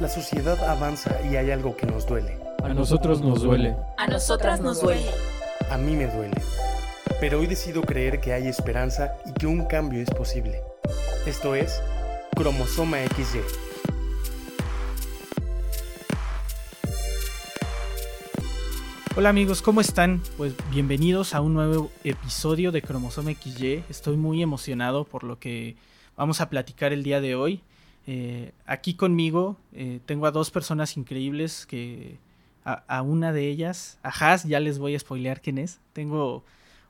[0.00, 2.38] La sociedad avanza y hay algo que nos duele.
[2.62, 3.76] A nosotros nos duele.
[3.98, 5.10] A nosotras nos duele.
[5.70, 6.40] A mí me duele.
[7.20, 10.62] Pero hoy decido creer que hay esperanza y que un cambio es posible.
[11.26, 11.82] Esto es
[12.34, 13.40] Cromosoma XY.
[19.16, 20.22] Hola amigos, ¿cómo están?
[20.38, 23.84] Pues bienvenidos a un nuevo episodio de Cromosoma XY.
[23.90, 25.76] Estoy muy emocionado por lo que
[26.16, 27.60] vamos a platicar el día de hoy.
[28.12, 32.18] Eh, aquí conmigo eh, tengo a dos personas increíbles que
[32.64, 35.78] a, una de ellas, a Has, ya les voy a spoilear quién es.
[35.92, 36.44] Tengo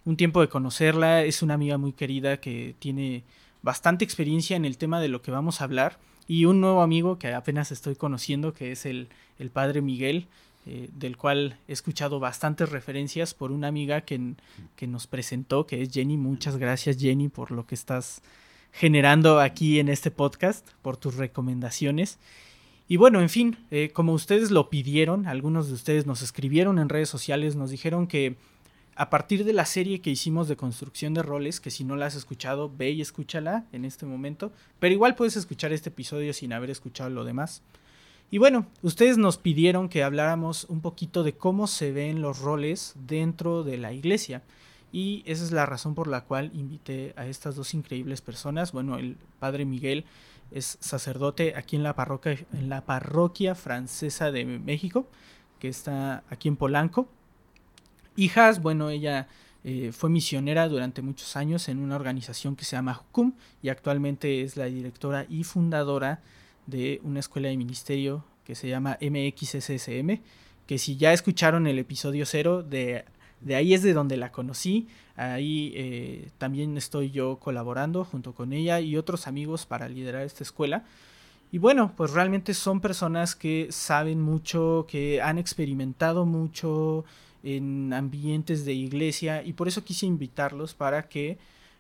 [0.06, 3.23] un tiempo de conocerla, es una amiga muy querida que tiene
[3.60, 5.98] bastante experiencia en el tema de lo que vamos a hablar.
[6.27, 10.27] Y un nuevo amigo que apenas estoy conociendo, que es el, el padre Miguel,
[10.65, 14.34] eh, del cual he escuchado bastantes referencias por una amiga que,
[14.74, 16.16] que, nos presentó, que es Jenny.
[16.16, 18.23] Muchas gracias Jenny por lo que estás
[18.73, 22.18] generando aquí en este podcast, por tus recomendaciones.
[22.88, 26.88] Y bueno, en fin, eh, como ustedes lo pidieron, algunos de ustedes nos escribieron en
[26.88, 28.37] redes sociales, nos dijeron que
[28.96, 32.07] a partir de la serie que hicimos de construcción de roles, que si no la
[32.07, 36.52] has escuchado, ve y escúchala en este momento, pero igual puedes escuchar este episodio sin
[36.52, 37.62] haber escuchado lo demás.
[38.30, 42.95] Y bueno, ustedes nos pidieron que habláramos un poquito de cómo se ven los roles
[43.07, 44.43] dentro de la iglesia.
[44.93, 48.73] Y esa es la razón por la cual invité a estas dos increíbles personas.
[48.73, 50.05] Bueno, el padre Miguel
[50.51, 55.07] es sacerdote aquí en la parroquia, en la parroquia francesa de México,
[55.59, 57.09] que está aquí en Polanco.
[58.16, 59.29] Hijas, bueno, ella
[59.63, 64.43] eh, fue misionera durante muchos años en una organización que se llama Jucum y actualmente
[64.43, 66.22] es la directora y fundadora
[66.66, 70.21] de una escuela de ministerio que se llama MXSSM,
[70.66, 73.05] que si ya escucharon el episodio cero de
[73.41, 74.88] de ahí es de donde la conocí.
[75.16, 80.44] Ahí eh, también estoy yo colaborando junto con ella y otros amigos para liderar esta
[80.44, 80.84] escuela.
[81.53, 87.05] Y bueno, pues realmente son personas que saben mucho, que han experimentado mucho
[87.43, 91.39] en ambientes de iglesia y por eso quise invitarlos para que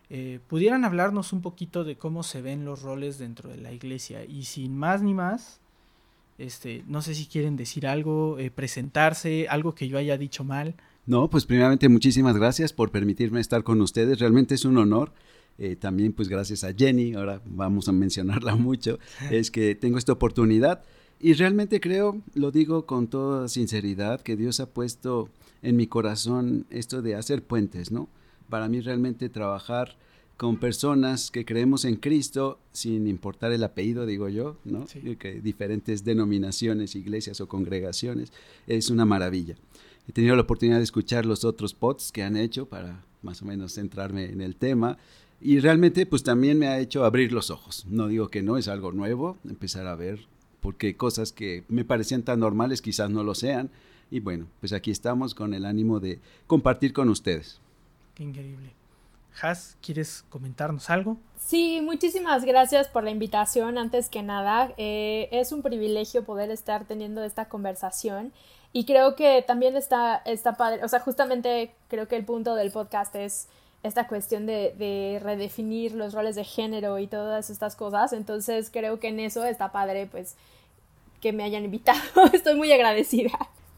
[0.08, 4.24] eh, pudieran hablarnos un poquito de cómo se ven los roles dentro de la iglesia.
[4.24, 5.60] Y sin más ni más,
[6.36, 10.74] este, no sé si quieren decir algo, eh, presentarse, algo que yo haya dicho mal.
[11.06, 14.18] No, pues primeramente muchísimas gracias por permitirme estar con ustedes.
[14.18, 15.12] Realmente es un honor.
[15.58, 18.98] Eh, también pues gracias a Jenny, ahora vamos a mencionarla mucho,
[19.30, 20.82] es que tengo esta oportunidad
[21.20, 25.28] y realmente creo, lo digo con toda sinceridad, que Dios ha puesto
[25.60, 28.08] en mi corazón esto de hacer puentes, ¿no?
[28.48, 29.98] Para mí realmente trabajar
[30.38, 34.86] con personas que creemos en Cristo, sin importar el apellido, digo yo, ¿no?
[35.18, 38.32] Que diferentes denominaciones, iglesias o congregaciones,
[38.66, 39.56] es una maravilla.
[40.10, 43.44] He tenido la oportunidad de escuchar los otros pods que han hecho para más o
[43.44, 44.98] menos centrarme en el tema
[45.40, 47.86] y realmente pues también me ha hecho abrir los ojos.
[47.88, 50.26] No digo que no, es algo nuevo, empezar a ver
[50.58, 53.70] porque cosas que me parecían tan normales quizás no lo sean.
[54.10, 56.18] Y bueno, pues aquí estamos con el ánimo de
[56.48, 57.60] compartir con ustedes.
[58.16, 58.72] Qué increíble.
[59.40, 61.18] Has, ¿quieres comentarnos algo?
[61.38, 63.78] Sí, muchísimas gracias por la invitación.
[63.78, 68.32] Antes que nada, eh, es un privilegio poder estar teniendo esta conversación
[68.72, 72.70] y creo que también está, está padre, o sea, justamente creo que el punto del
[72.70, 73.48] podcast es
[73.82, 78.12] esta cuestión de, de, redefinir los roles de género y todas estas cosas.
[78.12, 80.36] Entonces creo que en eso está padre, pues,
[81.20, 82.00] que me hayan invitado.
[82.32, 83.30] Estoy muy agradecida.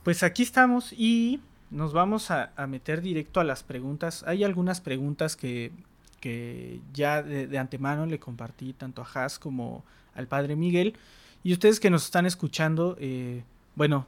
[0.02, 4.24] Pues aquí estamos y nos vamos a, meter directo a las preguntas.
[4.26, 5.72] Hay algunas preguntas que,
[6.20, 10.96] que ya de, antemano le compartí tanto a Haas como al padre Miguel.
[11.44, 13.42] Y ustedes que nos están escuchando, eh,
[13.74, 14.06] bueno,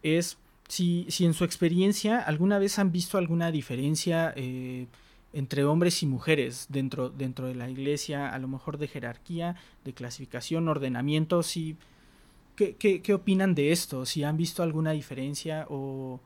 [0.04, 0.38] es
[0.68, 4.88] si, si, en su experiencia alguna vez han visto alguna diferencia eh,
[5.38, 9.56] entre hombres y mujeres dentro, dentro de la iglesia, a lo mejor de jerarquía,
[9.86, 11.78] de clasificación, ordenamiento, si,
[12.56, 14.08] ¿qué, qué, opinan de esto?
[14.08, 16.20] Si han visto alguna diferencia o,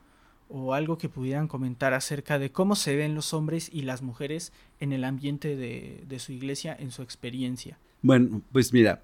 [0.47, 4.53] o, algo que pudieran comentar acerca de cómo se ven los hombres y las mujeres
[4.79, 7.77] en el ambiente de, de su iglesia, en su experiencia.
[8.01, 9.03] Bueno, pues mira,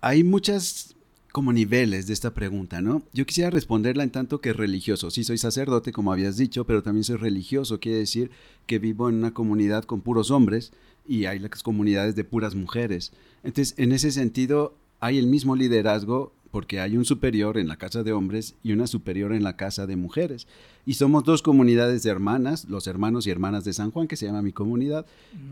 [0.00, 0.95] hay muchas
[1.36, 3.02] como niveles de esta pregunta, ¿no?
[3.12, 5.10] Yo quisiera responderla en tanto que religioso.
[5.10, 7.78] Sí, soy sacerdote, como habías dicho, pero también soy religioso.
[7.78, 8.30] Quiere decir
[8.64, 10.72] que vivo en una comunidad con puros hombres
[11.06, 13.12] y hay las comunidades de puras mujeres.
[13.44, 18.02] Entonces, en ese sentido, hay el mismo liderazgo porque hay un superior en la casa
[18.02, 20.48] de hombres y una superior en la casa de mujeres.
[20.86, 24.24] Y somos dos comunidades de hermanas, los hermanos y hermanas de San Juan, que se
[24.24, 25.04] llama mi comunidad,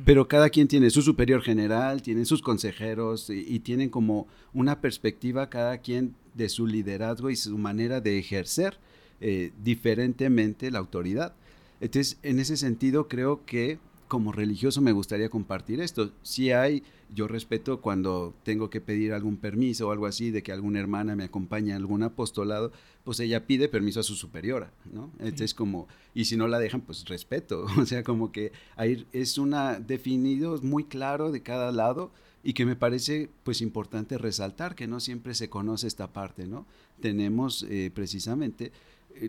[0.07, 5.51] pero cada quien tiene su superior general, tiene sus consejeros y, tienen como una perspectiva
[5.51, 8.79] cada quien de su liderazgo y su manera de ejercer
[9.21, 11.35] eh, diferentemente la autoridad.
[11.83, 13.79] Entonces, en ese sentido, creo que
[14.15, 16.13] como religioso me gustaría compartir esto.
[16.23, 20.53] Si hay, yo respeto cuando tengo que pedir algún permiso o algo así, de que
[20.53, 22.71] alguna hermana me acompañe a algún apostolado,
[23.03, 25.11] pues ella pide permiso a su superiora, ¿no?
[25.19, 27.67] Entonces como, y si no la dejan, pues respeto.
[27.77, 32.13] O sea, como que ahí es una definido muy claro de cada lado
[32.45, 36.67] y que me parece pues importante resaltar que no siempre se conoce esta parte, ¿no?
[37.01, 38.71] Tenemos eh, precisamente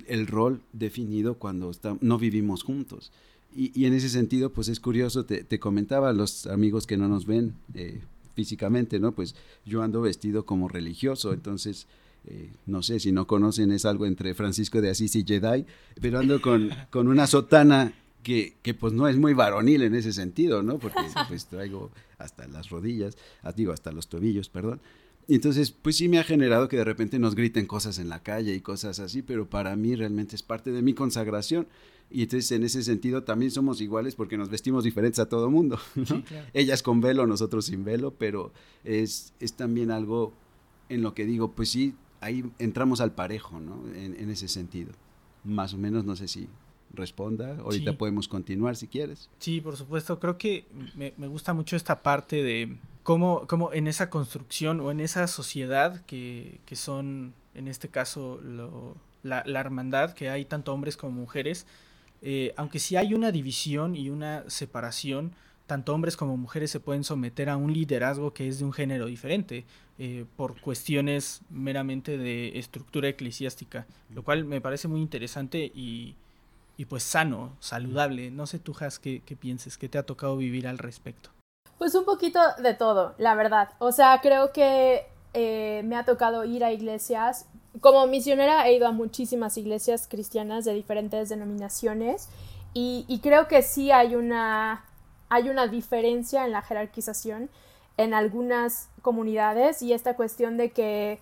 [0.08, 1.72] el, rol definido cuando
[2.02, 3.12] no vivimos juntos.
[3.58, 7.54] Y, en ese sentido, pues es curioso, te, comentaba los amigos que no nos ven
[7.74, 8.02] eh,
[8.34, 9.14] físicamente, ¿no?
[9.14, 9.34] Pues
[9.66, 11.88] yo ando vestido como religioso, entonces,
[12.26, 15.66] eh, no sé, si no conocen, es algo entre Francisco de Asís y Jedi,
[16.02, 17.94] pero ando con, con una sotana
[18.24, 20.78] que, que, pues no es muy varonil en ese sentido, ¿no?
[20.78, 21.00] Porque
[21.30, 24.82] pues traigo hasta las rodillas, ah, digo, hasta los tobillos, perdón.
[25.28, 28.22] Y entonces, pues sí me ha generado que de repente nos griten cosas en la
[28.22, 31.68] calle y cosas así, pero para mí realmente es parte de mi consagración.
[32.10, 35.80] Y entonces en ese sentido también somos iguales porque nos vestimos diferentes a todo mundo.
[36.54, 38.52] Ellas con velo, nosotros sin velo, pero
[38.84, 40.34] es, es también algo
[40.90, 43.84] en lo que digo, pues sí, ahí entramos al parejo, ¿no?
[43.96, 44.92] En, ese sentido.
[45.44, 46.48] Más o menos, no sé si
[46.94, 47.58] responda.
[47.58, 49.30] Ahorita podemos continuar si quieres.
[49.40, 50.20] Sí, por supuesto.
[50.20, 50.66] Creo que
[50.96, 55.28] me, me gusta mucho esta parte de cómo, cómo, en esa construcción o en esa
[55.28, 60.98] sociedad que, que son, en este caso, lo, la, la, hermandad, que hay tanto hombres
[60.98, 61.68] como mujeres,
[62.28, 65.34] eh, aunque sí hay una división y una separación,
[65.68, 69.06] tanto hombres como mujeres se pueden someter a un liderazgo que es de un género
[69.06, 69.64] diferente,
[70.00, 76.16] eh, por cuestiones meramente de estructura eclesiástica, lo cual me parece muy interesante y,
[76.78, 78.32] y pues sano, saludable.
[78.32, 81.30] No sé tú, Has, qué, pienses, qué te ha tocado vivir al respecto.
[81.78, 83.70] Pues un poquito de todo, la verdad.
[83.78, 85.06] O sea, creo que
[85.36, 87.46] eh, me ha tocado ir a iglesias.
[87.82, 92.30] Como misionera he ido a muchísimas iglesias cristianas de diferentes denominaciones
[92.74, 94.84] y, creo que sí hay una,
[95.30, 97.50] hay una diferencia en la jerarquización
[97.96, 101.20] en algunas comunidades y esta cuestión de que,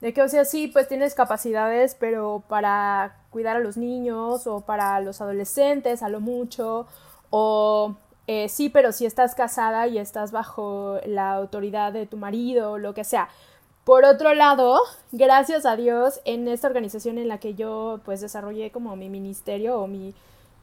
[0.00, 4.62] de que, o sea, sí, pues tienes capacidades, pero para cuidar a los niños o
[4.62, 6.86] para los adolescentes a lo mucho,
[7.28, 7.96] o
[8.26, 12.78] eh, sí, pero si estás casada y estás bajo la autoridad de tu marido o
[12.78, 13.28] lo que sea,
[13.84, 14.80] por otro lado,
[15.12, 19.78] gracias a Dios, en esta organización en la que yo pues desarrollé como mi ministerio
[19.80, 20.14] o mi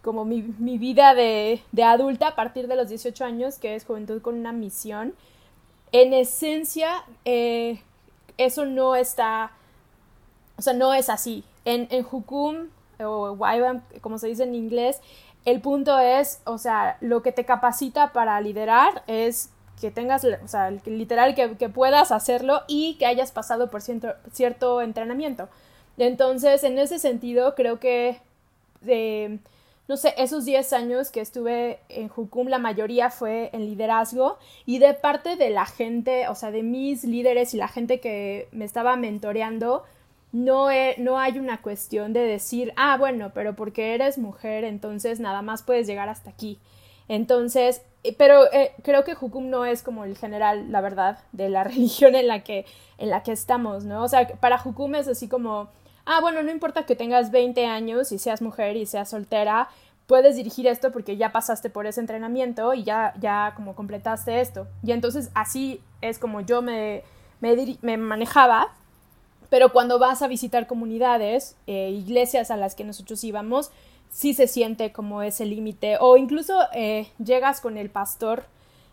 [0.02, 0.42] como mi,
[0.80, 5.14] vida de, adulta a partir de los 18 años, que es Juventud con una misión,
[5.92, 7.82] en esencia eh,
[8.38, 9.52] eso no está,
[10.58, 11.44] o sea, no es así.
[11.66, 12.70] En, en Hukum
[13.00, 15.00] o Waibam, como se dice en inglés,
[15.46, 19.50] el punto es, o sea, lo que te capacita para liderar es
[19.82, 25.50] que tengas, o sea, literal que, puedas hacerlo y que hayas pasado por cierto, entrenamiento.
[25.98, 28.18] Entonces, en ese sentido, creo que,
[28.86, 29.40] eh,
[29.88, 34.78] no sé, esos 10 años que estuve en Jukum, la mayoría fue en liderazgo y
[34.78, 38.66] de parte de la gente, o sea, de mis líderes y la gente que me
[38.66, 39.84] estaba mentoreando,
[40.32, 45.42] no, no hay una cuestión de decir, ah, bueno, pero porque eres mujer, entonces nada
[45.42, 46.60] más puedes llegar hasta aquí.
[47.10, 47.82] Entonces,
[48.18, 52.16] pero eh, creo que Hukum no es como el general, la verdad, de la religión
[52.16, 52.66] en la que,
[52.98, 54.04] en la que estamos, ¿no?
[54.04, 55.70] O sea, para Hukum es así como,
[56.06, 59.70] ah, bueno, no importa que tengas 20 años y seas mujer y seas soltera,
[60.08, 64.68] puedes dirigir esto porque ya pasaste por ese entrenamiento y ya, ya como completaste esto.
[64.84, 67.04] Y entonces así es como yo me,
[67.40, 68.74] me, me manejaba,
[69.50, 73.72] pero cuando vas a visitar comunidades, eh, iglesias a las que nosotros íbamos,
[74.12, 78.46] sí se siente como ese límite o incluso eh, llegas con el pastor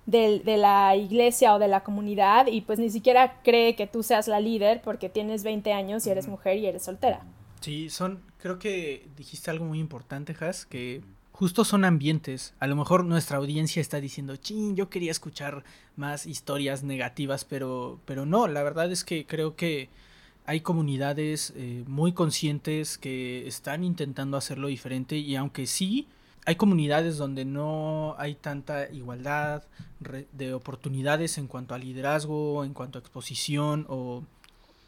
[0.07, 4.03] de, de, la iglesia o de la comunidad y pues ni siquiera cree que tú
[4.03, 7.21] seas la líder porque tienes 20 años y eres mujer y eres soltera.
[7.61, 12.55] Sí, son, creo que dijiste algo muy importante, Has, que justo son ambientes.
[12.59, 15.65] A lo mejor nuestra audiencia está diciendo, ching, yo quería escuchar
[15.97, 19.91] más historias negativas, pero, pero no, la verdad es que creo que
[20.49, 26.09] hay comunidades eh, muy conscientes que están intentando hacerlo diferente y aunque sí
[26.47, 29.65] hay comunidades donde no hay tanta igualdad
[30.33, 34.25] de oportunidades en cuanto a liderazgo, en cuanto a exposición o,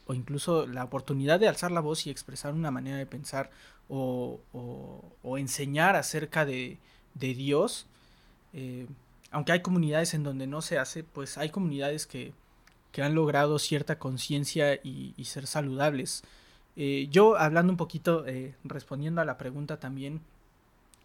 [0.07, 3.51] o, incluso la oportunidad de alzar la voz y expresar una manera de pensar
[3.91, 6.79] o, o, enseñar acerca de,
[7.13, 7.85] de Dios.
[8.55, 8.87] Eh,
[9.31, 12.33] aunque hay comunidades en donde no se hace, pues hay comunidades que,
[12.93, 16.23] que han logrado cierta conciencia y, ser saludables.
[16.77, 20.21] Eh, yo hablando un poquito, eh, respondiendo a la pregunta también,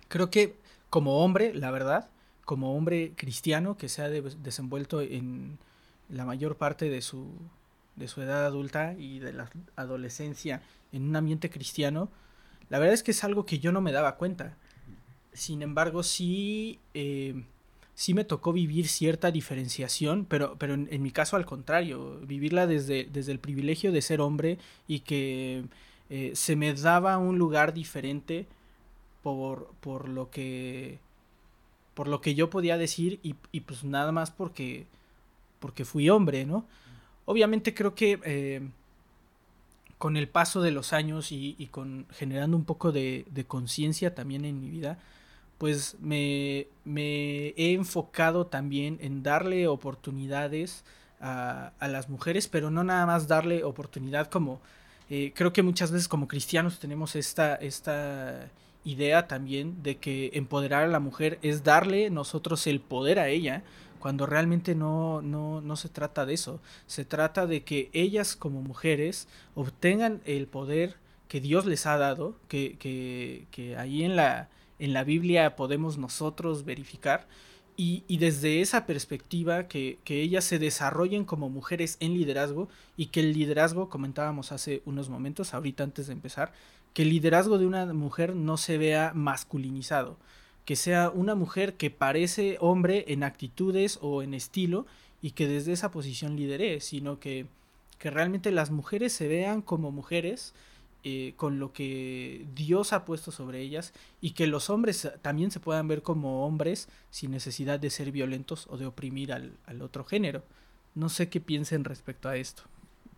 [0.08, 0.56] creo que
[0.90, 2.10] como hombre, la verdad,
[2.46, 5.58] como hombre cristiano que se ha desenvuelto en
[6.10, 7.28] la mayor parte de su,
[7.96, 10.62] de su edad adulta y de la adolescencia
[10.92, 12.10] en un ambiente cristiano,
[12.70, 14.58] la verdad es que es algo que yo no me daba cuenta.
[15.34, 17.44] Sin embargo, sí, eh,
[17.96, 23.06] sí me tocó vivir cierta diferenciación, pero, pero en, mi caso al contrario, vivirla desde,
[23.06, 25.64] desde el privilegio de ser hombre y que
[26.10, 28.48] eh, se me daba un lugar diferente
[29.24, 31.00] por, por lo que
[31.96, 34.86] por lo que yo podía decir y, y, pues nada más porque
[35.60, 36.66] porque fui hombre, ¿no?
[37.24, 38.62] Obviamente creo que eh,
[39.98, 44.14] con el paso de los años y, y con generando un poco de, de conciencia
[44.14, 45.00] también en mi vida,
[45.58, 50.84] pues me, me, he enfocado también en darle oportunidades
[51.20, 54.60] a, a, las mujeres, pero no nada más darle oportunidad como
[55.10, 58.50] eh, creo que muchas veces como cristianos tenemos esta, esta
[58.84, 63.64] idea también de que empoderar a la mujer es darle nosotros el poder a ella,
[64.00, 66.60] cuando realmente no, no, no se trata de eso.
[66.88, 70.98] Se trata de que ellas como mujeres obtengan el poder
[71.28, 75.98] que Dios les ha dado, que, que, que ahí en la, en la Biblia podemos
[75.98, 77.28] nosotros verificar,
[77.78, 83.08] y, y, desde esa perspectiva que, que, ellas se desarrollen como mujeres en liderazgo y
[83.08, 86.54] que el liderazgo, comentábamos hace unos momentos, ahorita antes de empezar,
[86.94, 90.18] que el liderazgo de una mujer no se vea masculinizado,
[90.64, 94.86] que sea una mujer que parece hombre en actitudes o en estilo
[95.22, 97.48] y que desde esa posición lidere, sino que,
[98.00, 100.54] que realmente las mujeres se vean como mujeres
[101.08, 105.60] eh, con lo que Dios ha puesto sobre ellas y que los hombres también se
[105.60, 110.04] puedan ver como hombres sin necesidad de ser violentos o de oprimir al, al otro
[110.04, 110.44] género.
[110.96, 112.64] No sé qué piensen respecto a esto.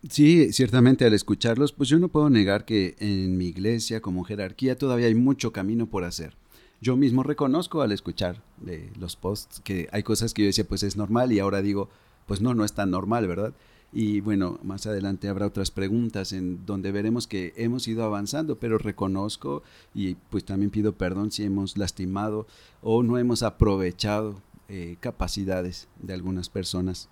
[0.06, 4.76] Sí, ciertamente al escucharlos, pues yo no puedo negar que en mi iglesia como jerarquía
[4.76, 6.34] todavía hay mucho camino por hacer.
[6.82, 10.82] Yo mismo reconozco al escuchar de los posts que hay cosas que yo decía pues
[10.82, 11.88] es normal y ahora digo
[12.26, 13.54] pues no, no es tan normal, ¿verdad?
[13.92, 18.76] Y bueno, más adelante habrá otras preguntas en donde veremos que hemos ido avanzando, pero
[18.76, 19.62] reconozco
[19.94, 22.46] y pues también pido perdón si hemos lastimado
[22.82, 27.08] o no hemos aprovechado eh, capacidades de algunas personas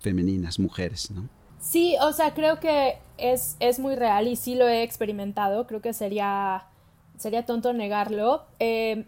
[0.00, 1.28] femeninas, mujeres, ¿no?
[1.58, 5.66] Sí, o sea, creo que es, es muy real y sí lo he experimentado.
[5.66, 6.66] Creo que sería,
[7.18, 8.46] sería tonto negarlo.
[8.58, 9.06] Eh,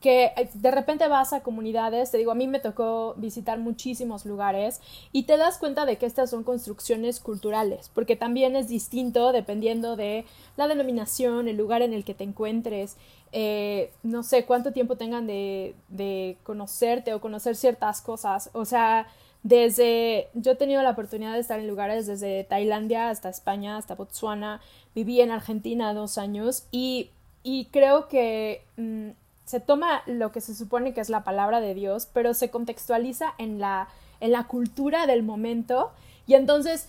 [0.00, 4.80] que de repente vas a comunidades, te digo, a mí me tocó visitar muchísimos lugares
[5.12, 9.96] y te das cuenta de que estas son construcciones culturales, porque también es distinto dependiendo
[9.96, 10.24] de
[10.56, 12.96] la denominación, el lugar en el que te encuentres,
[13.32, 19.08] eh, no sé cuánto tiempo tengan de, de conocerte o conocer ciertas cosas, o sea,
[19.42, 23.94] desde, yo he tenido la oportunidad de estar en lugares desde Tailandia hasta España, hasta
[23.94, 24.60] Botswana,
[24.94, 27.10] viví en Argentina dos años y,
[27.42, 29.10] y creo que mm,
[29.48, 33.32] se toma lo que se supone que es la palabra de Dios, pero se contextualiza
[33.38, 33.88] en la,
[34.20, 35.90] en la cultura del momento
[36.26, 36.86] y entonces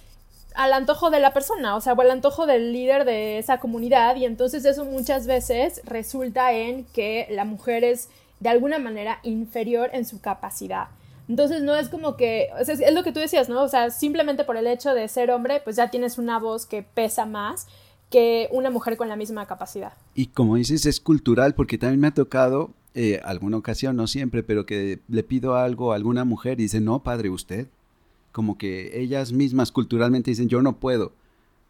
[0.56, 4.18] al antojo de la persona, o sea, o al antojo del líder de esa comunidad
[4.18, 8.10] y entonces eso muchas veces resulta en que la mujer es
[8.42, 10.88] de alguna manera inferior en su capacidad.
[11.30, 13.62] Entonces no es como que, o es lo que tú decías, ¿no?
[13.62, 16.84] O sea, simplemente por el hecho de ser hombre, pues ya tienes una voz que
[16.84, 17.68] pesa más
[18.10, 19.94] que una mujer con la misma capacidad.
[20.16, 24.44] Y como dices, es cultural, porque también me ha tocado eh, alguna ocasión, no siempre,
[24.44, 27.68] pero que le pido algo a alguna mujer y dice, no, padre, usted.
[28.32, 31.14] Como que ellas mismas culturalmente dicen, yo no puedo.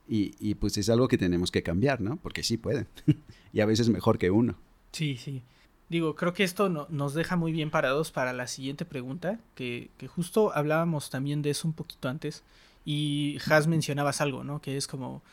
[0.07, 2.17] Y, y pues es algo que tenemos que cambiar, ¿no?
[2.17, 2.87] Porque sí pueden.
[3.53, 4.55] y a veces mejor que uno.
[4.91, 5.43] Sí, sí.
[5.89, 9.89] Digo, creo que esto no, nos deja muy bien parados para la siguiente pregunta, que,
[9.97, 12.43] que, justo hablábamos también de eso un poquito antes,
[12.85, 14.61] y Has mencionabas algo, ¿no?
[14.61, 15.23] Que es como,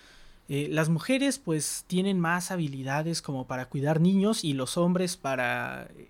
[0.48, 5.88] eh, las mujeres pues tienen más habilidades como para cuidar niños y los hombres para
[5.96, 6.08] eh,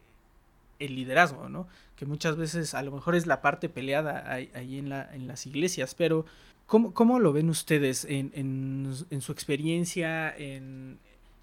[0.79, 1.67] el liderazgo, ¿no?
[1.97, 5.47] Que muchas veces a lo mejor es la parte peleada ahí, en, la, en las
[5.47, 6.27] iglesias, pero
[6.67, 10.99] ¿cómo, cómo lo ven ustedes en, en, en su experiencia, en,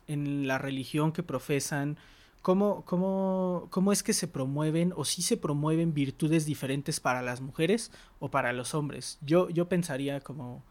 [0.08, 1.98] en la religión que profesan?
[2.44, 7.42] ¿Cómo, cómo, ¿Cómo es que se promueven o si se promueven virtudes diferentes para las
[7.42, 9.18] mujeres o para los hombres?
[9.22, 10.62] Yo, yo pensaría como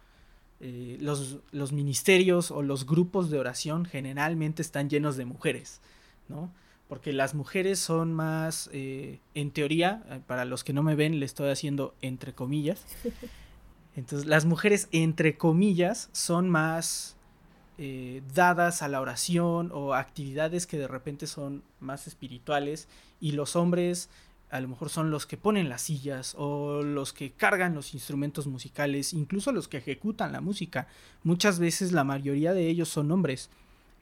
[0.63, 5.81] eh, los, los ministerios o los grupos de oración generalmente están llenos de mujeres,
[6.29, 6.51] ¿no?
[6.93, 11.21] porque las mujeres son más, eh, en teoría, eh, para los que no me ven,
[11.21, 12.85] le estoy haciendo entre comillas.
[13.97, 17.17] Entonces, las mujeres, entre comillas, son más
[17.79, 22.89] eh, dadas a la oración o actividades que de repente son más espirituales
[23.21, 24.11] y los hombres
[24.53, 28.47] a lo mejor son los que ponen las sillas o los que cargan los instrumentos
[28.47, 30.87] musicales, incluso los que ejecutan la música.
[31.25, 33.49] Muchas veces la mayoría de ellos son hombres.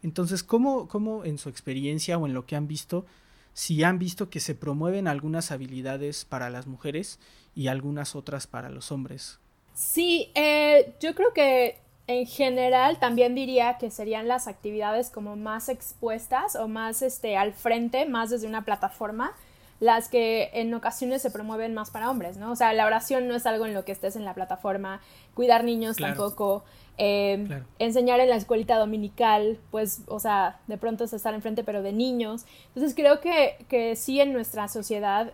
[0.02, 3.06] Entonces, ¿cómo, ¿cómo, en su experiencia o en lo que han visto,
[3.52, 7.20] si han visto que se promueven algunas habilidades para las mujeres
[7.54, 9.38] y algunas otras para los hombres?
[9.74, 11.78] Sí, eh, yo creo que
[12.08, 17.52] en general también diría que serían las actividades como más expuestas o más este, al
[17.52, 19.32] frente, más desde una plataforma
[19.80, 22.52] las que en ocasiones se promueven más para hombres, ¿no?
[22.52, 25.00] O sea, la oración no es algo en lo que estés en la plataforma,
[25.34, 26.64] cuidar niños tampoco,
[26.98, 31.82] eh, enseñar en la escuelita dominical, pues, o sea, de pronto es estar enfrente, pero
[31.82, 32.44] de niños.
[32.68, 35.32] Entonces creo que, que sí en nuestra sociedad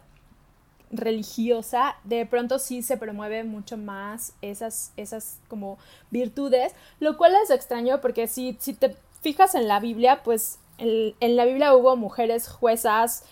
[0.91, 5.79] religiosa, de pronto sí se promueve mucho más esas, esas como
[6.11, 11.37] virtudes, lo cual es extraño porque si, si te fijas en la Biblia, pues en
[11.37, 13.25] la Biblia hubo mujeres juezas,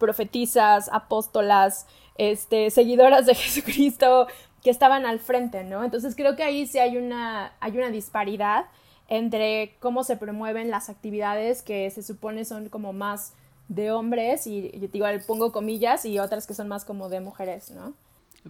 [0.00, 1.86] profetizas, apóstolas,
[2.18, 4.26] este, seguidoras de Jesucristo
[4.64, 5.84] que estaban al frente, ¿no?
[5.84, 8.64] Entonces creo que ahí sí hay una, hay una disparidad
[9.08, 13.34] entre cómo se promueven las actividades que se supone son como más
[13.68, 17.70] de hombres y yo digo, pongo comillas y otras que son más como de mujeres,
[17.70, 17.94] ¿no?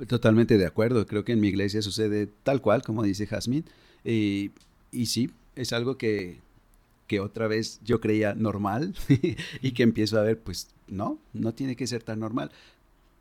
[0.06, 3.64] Totalmente de acuerdo, creo que en mi iglesia sucede tal cual, como dice Jazmín,
[4.04, 4.52] y,
[4.92, 6.40] y sí, es algo que,
[7.10, 8.94] que otra vez yo creía normal
[9.62, 12.52] y que empiezo a ver, pues no, no tiene que ser tan normal.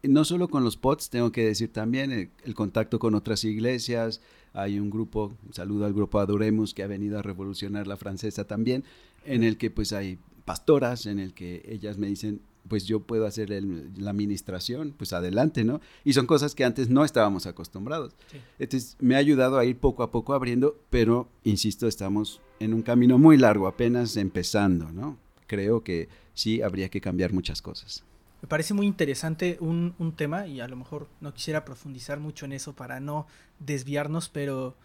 [0.04, 4.22] No solo con los POTS, tengo que decir también el, contacto con otras iglesias.
[4.54, 8.84] Hay un grupo, saludo al grupo Adoremos, que ha venido a revolucionar la francesa también,
[9.26, 13.26] en el que pues hay pastoras, en el que ellas me dicen, pues yo puedo
[13.26, 15.82] hacer la administración, pues adelante, ¿no?
[16.06, 18.14] Y son cosas que antes no estábamos acostumbrados.
[18.60, 22.82] Entonces me ha ayudado a ir poco a poco abriendo, pero, insisto, estamos en un
[22.82, 25.18] camino muy largo, apenas empezando, ¿no?
[25.48, 28.04] Creo que sí habría que cambiar muchas cosas.
[28.42, 32.46] Me parece muy interesante un, un tema y a lo mejor no quisiera profundizar mucho
[32.46, 33.28] en eso para no
[33.60, 34.76] desviarnos, pero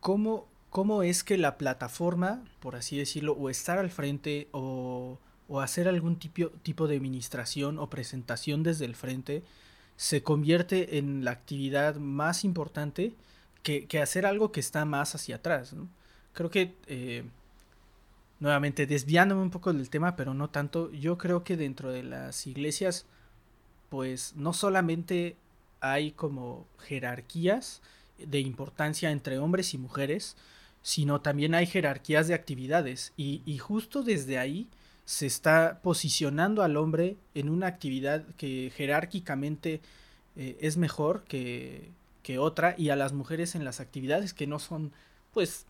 [0.00, 5.18] ¿cómo, cómo es que la plataforma, por así decirlo, o estar al frente o
[5.52, 9.42] o hacer algún tipo, tipo de administración o presentación desde el frente
[9.96, 13.14] se convierte en la actividad más importante
[13.62, 15.76] que, hacer algo que está más hacia atrás.
[16.32, 17.24] Creo que, eh,
[18.40, 22.46] nuevamente, desviándome un poco del tema, pero no tanto, yo creo que dentro de las
[22.46, 23.06] iglesias,
[23.88, 25.36] pues no solamente
[25.80, 27.82] hay como jerarquías
[28.18, 30.36] de importancia entre hombres y mujeres,
[30.82, 33.12] sino también hay jerarquías de actividades.
[33.16, 34.68] Y, y justo desde ahí
[35.04, 39.80] se está posicionando al hombre en una actividad que jerárquicamente
[40.36, 41.90] eh, es mejor que,
[42.22, 44.92] que otra y a las mujeres en las actividades que no son,
[45.32, 45.66] pues,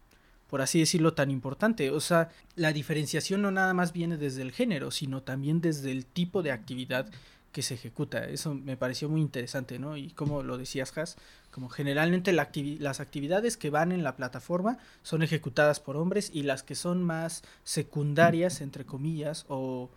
[0.53, 1.91] por así decirlo, tan importante.
[1.91, 6.05] O sea, la diferenciación no nada más viene desde el género, sino también desde el
[6.05, 7.11] tipo de actividad
[7.53, 8.29] que se ejecuta.
[8.29, 9.97] Eso me pareció muy interesante, ¿no?
[9.97, 11.17] Y como lo decías, Has,
[11.51, 16.63] como generalmente las actividades que van en la plataforma son ejecutadas por hombres y las
[16.63, 19.89] que son más secundarias, entre comillas, o,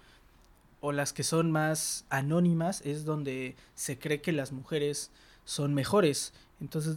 [0.79, 5.11] o las que son más anónimas es donde se cree que las mujeres
[5.43, 6.31] son mejores.
[6.61, 6.95] Entonces,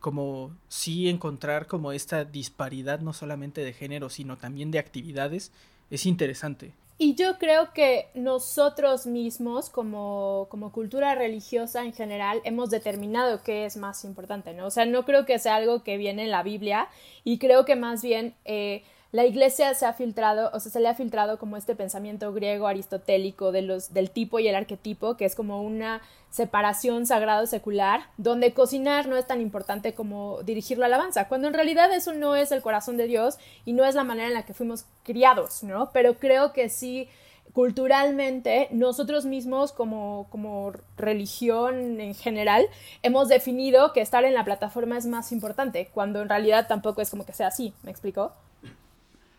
[0.00, 5.52] como sí encontrar como esta disparidad no solamente de género, sino también de actividades,
[5.90, 6.72] es interesante.
[7.00, 13.66] Y yo creo que nosotros mismos, como, como, cultura religiosa en general, hemos determinado qué
[13.66, 14.66] es más importante, ¿no?
[14.66, 16.88] O sea, no creo que sea algo que viene en la Biblia
[17.22, 20.88] y creo que más bien eh, la iglesia se ha filtrado, o sea, se le
[20.88, 25.24] ha filtrado como este pensamiento griego aristotélico de los, del tipo y el arquetipo, que
[25.24, 31.26] es como una separación sagrado-secular, donde cocinar no es tan importante como dirigir la alabanza,
[31.26, 34.28] cuando en realidad eso no es el corazón de Dios y no es la manera
[34.28, 35.90] en la que fuimos criados, ¿no?
[35.92, 37.08] Pero creo que sí
[37.54, 42.66] culturalmente nosotros mismos como, como religión en general
[43.02, 47.08] hemos definido que estar en la plataforma es más importante, cuando en realidad tampoco es
[47.08, 48.32] como que sea así, ¿me explico?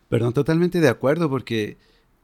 [0.09, 1.77] Perdón, totalmente de acuerdo, porque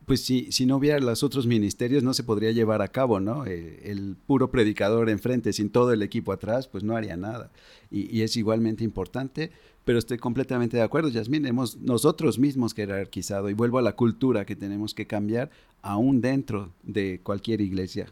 [0.06, 3.46] pues si, si no hubiera los otros ministerios no se podría llevar a cabo, ¿no?
[3.46, 7.52] Eh, el puro predicador enfrente sin todo el equipo atrás, pues no haría nada.
[7.92, 9.52] Y, es igualmente importante,
[9.84, 14.46] pero estoy completamente de acuerdo, Yasmín, hemos nosotros mismos jerarquizado y vuelvo a la cultura
[14.46, 15.50] que tenemos que cambiar
[15.82, 18.08] aún dentro de cualquier iglesia.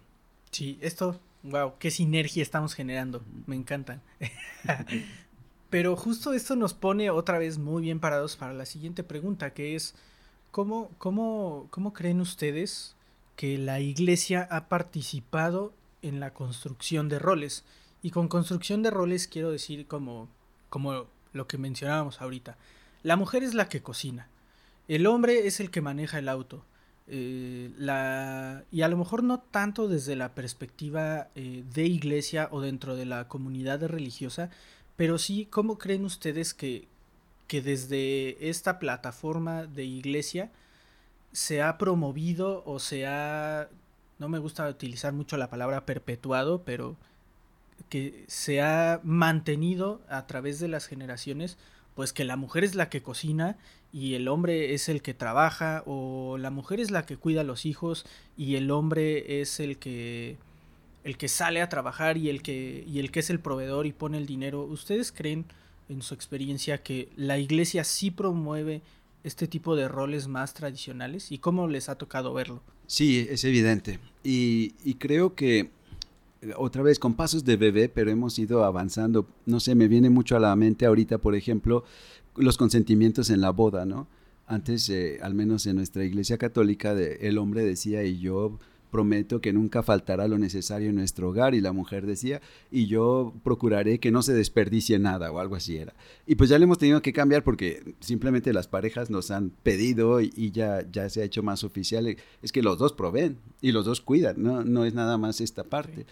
[0.52, 4.02] Sí, esto, wow, qué sinergia estamos generando, me encantan.
[5.74, 9.76] Pero justo esto nos pone otra vez muy bien parados para la siguiente pregunta, que
[9.76, 9.96] es,
[10.52, 12.96] ¿cómo, cómo, cómo creen ustedes
[13.36, 17.64] que la iglesia ha participado en la construcción de roles.
[18.04, 20.30] Y con construcción de roles quiero decir como,
[20.70, 22.56] como lo que mencionábamos ahorita.
[23.02, 24.28] La mujer es la que cocina.
[24.88, 26.64] El hombre es el que maneja el auto.
[27.08, 32.62] Eh, la, y a lo mejor no tanto desde la perspectiva eh, de iglesia o
[32.62, 34.52] dentro de la comunidad religiosa,
[34.96, 36.88] pero sí, ¿cómo creen ustedes que,
[37.48, 40.52] que desde esta plataforma de iglesia
[41.32, 43.70] se ha promovido o se ha,
[44.20, 46.96] no me gusta utilizar mucho la palabra perpetuado, pero
[47.90, 51.58] que se ha mantenido a través de las generaciones,
[51.96, 53.58] pues que la mujer es la que cocina
[53.92, 57.44] y el hombre es el que trabaja, o la mujer es la que cuida a
[57.44, 58.06] los hijos
[58.38, 60.38] y el hombre es el que
[61.04, 63.94] el que sale a trabajar y el que y el que es el proveedor y
[63.94, 64.64] pone el dinero.
[64.64, 65.46] ¿Ustedes creen
[65.90, 68.82] en su experiencia que la iglesia sí promueve
[69.24, 72.62] este tipo de roles más tradicionales y cómo les ha tocado verlo?
[72.88, 74.00] Sí, es evidente.
[74.24, 75.72] Y, y creo que
[76.58, 79.28] otra vez con pasos de bebé, pero hemos ido avanzando.
[79.46, 81.84] No sé, me viene mucho a la mente ahorita, por ejemplo,
[82.36, 84.08] los consentimientos en la boda, ¿no?
[84.46, 88.60] Antes, eh, al menos en nuestra iglesia católica, el hombre decía, y yo
[88.94, 93.34] prometo que nunca faltará lo necesario en nuestro hogar y la mujer decía, y yo
[93.44, 95.94] procuraré que no se desperdicie nada o algo así era.
[96.28, 100.22] Y pues ya le hemos tenido que cambiar porque simplemente las parejas nos han pedido
[100.22, 103.84] y, ya, ya se ha hecho más oficial, es que los dos proveen y los
[103.84, 106.06] dos cuidan, no, no es nada más esta parte.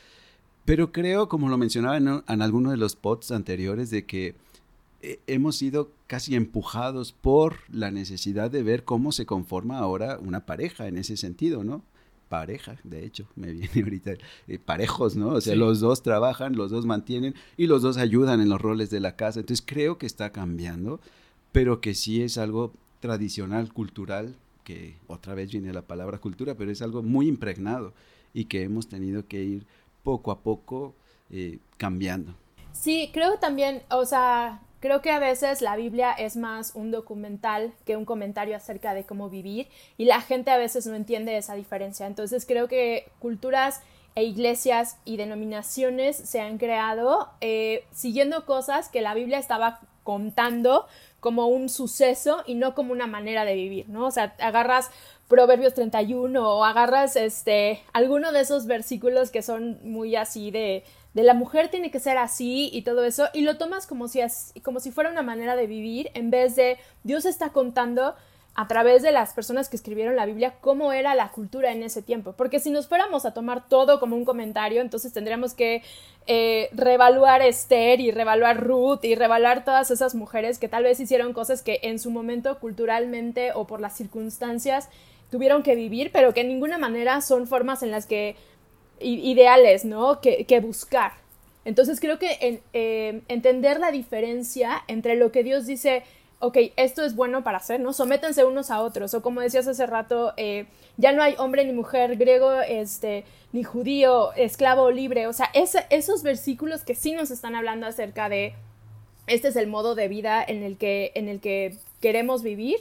[0.66, 4.36] Pero creo, como lo mencionaba en, en alguno de los pods anteriores, de que
[5.04, 10.46] eh, hemos sido casi empujados por la necesidad de ver cómo se conforma ahora una
[10.46, 11.84] pareja en ese sentido, ¿no?
[12.32, 14.14] Pareja, de hecho, me viene ahorita,
[14.48, 15.34] eh, parejos, ¿no?
[15.34, 18.90] O sea, los dos trabajan, los dos mantienen y los dos ayudan en los roles
[18.90, 19.42] de la casa.
[19.42, 21.02] Entonces creo que está cambiando,
[21.52, 26.72] pero que sí es algo tradicional, cultural, que otra vez viene la palabra cultura, pero
[26.72, 27.94] es algo muy impregnado
[28.34, 29.66] y que hemos tenido que ir
[30.02, 30.96] poco a poco
[31.32, 32.34] eh, cambiando.
[32.72, 37.72] Sí, creo también, o sea, Creo que a veces la Biblia es más un documental
[37.86, 41.54] que un comentario acerca de cómo vivir y la gente a veces no entiende esa
[41.54, 42.08] diferencia.
[42.08, 43.82] Entonces creo que culturas
[44.16, 50.88] e iglesias y denominaciones se han creado eh, siguiendo cosas que la Biblia estaba contando
[51.20, 54.08] como un suceso y no como una manera de vivir, ¿no?
[54.08, 54.90] O sea, agarras
[55.28, 61.24] Proverbios 31 o agarras este alguno de esos versículos que son muy así de de
[61.24, 64.22] la mujer tiene que ser así y todo eso, y lo tomas como si,
[64.64, 68.16] como si fuera una manera de vivir, en vez de Dios está contando
[68.54, 72.02] a través de las personas que escribieron la Biblia cómo era la cultura en ese
[72.02, 72.34] tiempo.
[72.34, 75.84] Porque si nos fuéramos a tomar todo como un comentario, entonces tendríamos que
[76.28, 81.32] eh, revaluar Esther y revaluar Ruth y revaluar todas esas mujeres que tal vez hicieron
[81.32, 84.90] cosas que en su momento culturalmente o por las circunstancias
[85.30, 88.36] tuvieron que vivir, pero que en ninguna manera son formas en las que
[89.04, 90.22] ideales, ¿no?
[90.22, 91.14] Que, buscar.
[91.66, 96.04] Entonces creo que eh, entender la diferencia entre lo que Dios dice,
[96.40, 97.94] ok, esto es bueno para hacer, ¿no?
[97.94, 100.66] Sométanse unos a otros, o como decías hace rato, eh,
[100.98, 105.52] ya no hay hombre ni mujer, griego, este, ni judío, esclavo o libre, o sea,
[105.54, 108.56] esos versículos que sí nos están hablando acerca de
[109.28, 112.78] este es el modo de vida en el que, en el que queremos vivir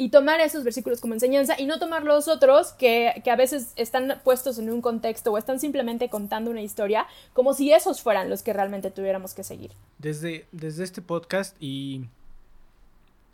[0.00, 4.18] y tomar esos versículos como enseñanza y no tomar los otros que, a veces están
[4.24, 8.42] puestos en un contexto o están simplemente contando una historia como si esos fueran los
[8.42, 9.72] que realmente tuviéramos que seguir.
[9.98, 12.06] Desde, desde este podcast y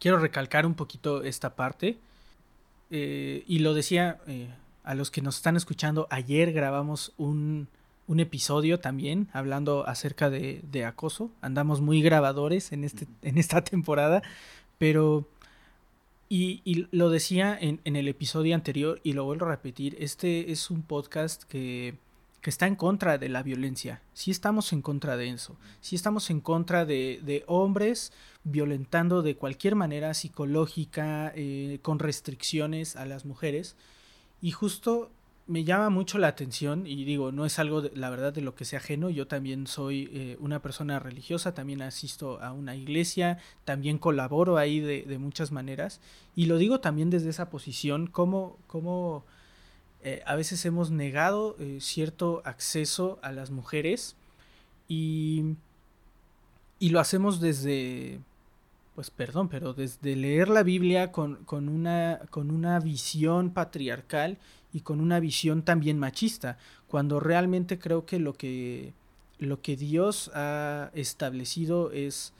[0.00, 1.98] quiero recalcar un poquito esta parte
[2.90, 4.48] eh, y lo decía eh,
[4.82, 7.68] a los que nos están escuchando, ayer grabamos un,
[8.08, 13.62] un episodio también hablando acerca de, de, acoso, andamos muy grabadores en, este, en esta
[13.62, 14.24] temporada,
[14.78, 15.28] pero
[16.28, 20.82] y, lo decía en, el episodio anterior y lo vuelvo a repetir, este es un
[20.82, 21.98] podcast que,
[22.42, 24.02] está en contra de la violencia.
[24.12, 25.56] Sí estamos en contra de eso.
[25.80, 28.12] Sí estamos en contra de, hombres
[28.44, 33.74] violentando de cualquier manera psicológica, eh, con restricciones a las mujeres.
[34.40, 35.10] Y justo
[35.48, 38.54] me llama mucho la atención y digo, no es algo, de, la verdad, de lo
[38.54, 39.10] que sea ajeno.
[39.10, 44.80] Yo también soy eh, una persona religiosa, también asisto a una iglesia, también colaboro ahí
[44.80, 46.00] de, muchas maneras.
[46.34, 49.24] Y lo digo también desde esa posición, como, como
[50.02, 54.16] eh, a veces hemos negado eh, cierto acceso a las mujeres
[54.88, 55.54] y,
[56.80, 58.18] y lo hacemos desde,
[58.96, 64.38] pues perdón, pero desde leer la Biblia con, con, una, con una visión patriarcal
[64.76, 68.92] y con una visión también machista, cuando realmente creo que lo que,
[69.38, 72.34] lo que Dios ha establecido es,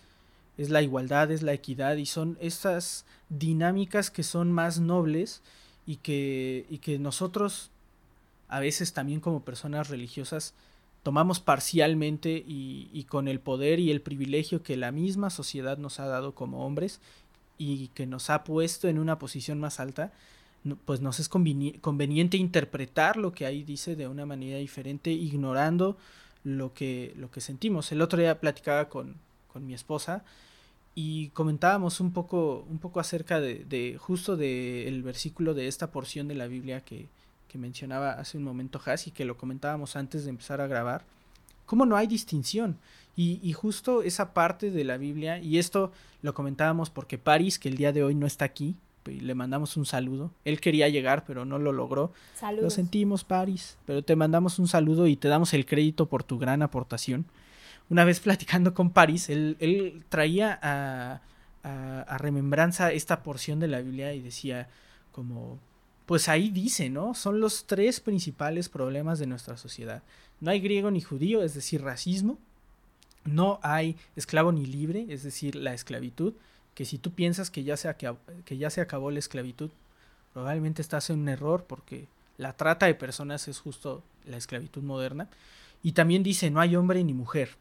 [0.59, 5.41] es la igualdad, es la equidad y son estas dinámicas que son más nobles
[5.87, 7.71] y que, y que nosotros
[8.49, 10.53] a veces también como personas religiosas
[11.03, 16.07] tomamos parcialmente y, con el poder y el privilegio que la misma sociedad nos ha
[16.07, 17.01] dado como hombres
[17.57, 20.13] y que nos ha puesto en una posición más alta,
[20.85, 25.97] pues nos es conveniente interpretar lo que ahí dice de una manera diferente, ignorando
[26.45, 27.93] lo que, lo que sentimos.
[27.93, 29.17] El otro día platicaba con,
[29.53, 30.25] con mi esposa
[30.95, 36.27] y comentábamos un poco, un poco acerca de, de justo del versículo de esta porción
[36.27, 37.09] de la Biblia que,
[37.49, 41.05] que mencionaba hace un momento Has y que lo comentábamos antes de empezar a grabar,
[41.67, 42.79] cómo no hay distinción.
[43.17, 47.71] Y, y, justo esa parte de la Biblia, y esto lo comentábamos porque Paris, que
[47.71, 48.77] el día de hoy no está aquí,
[49.07, 50.33] le mandamos un saludo.
[50.45, 52.13] Él quería llegar, pero no lo logró.
[52.63, 56.39] Lo sentimos, Paris, pero te mandamos un saludo y te damos el crédito por tu
[56.39, 57.27] gran aportación.
[57.89, 61.21] Una vez platicando con Paris, él, él traía a,
[61.63, 64.69] a, a remembranza esta porción de la Biblia y decía
[65.13, 65.59] como
[66.07, 67.15] pues ahí dice, ¿no?
[67.15, 70.05] Son los tres principales problemas de nuestra sociedad.
[70.41, 72.39] No hay griego ni judío, es decir, racismo.
[73.25, 76.35] No hay esclavo ni libre, es decir, la esclavitud.
[76.77, 77.93] Que si tú piensas que ya se,
[78.45, 79.71] que ya se acabó la esclavitud,
[80.33, 85.29] probablemente estás en un error porque la trata de personas es justo la esclavitud moderna.
[85.83, 87.57] Y también dice, no hay hombre ni mujer.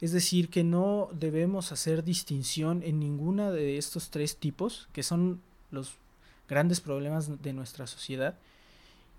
[0.00, 5.40] Es decir, que no debemos hacer distinción en ninguna de estos tres tipos, que son
[5.70, 5.94] los
[6.48, 8.36] grandes problemas de nuestra sociedad.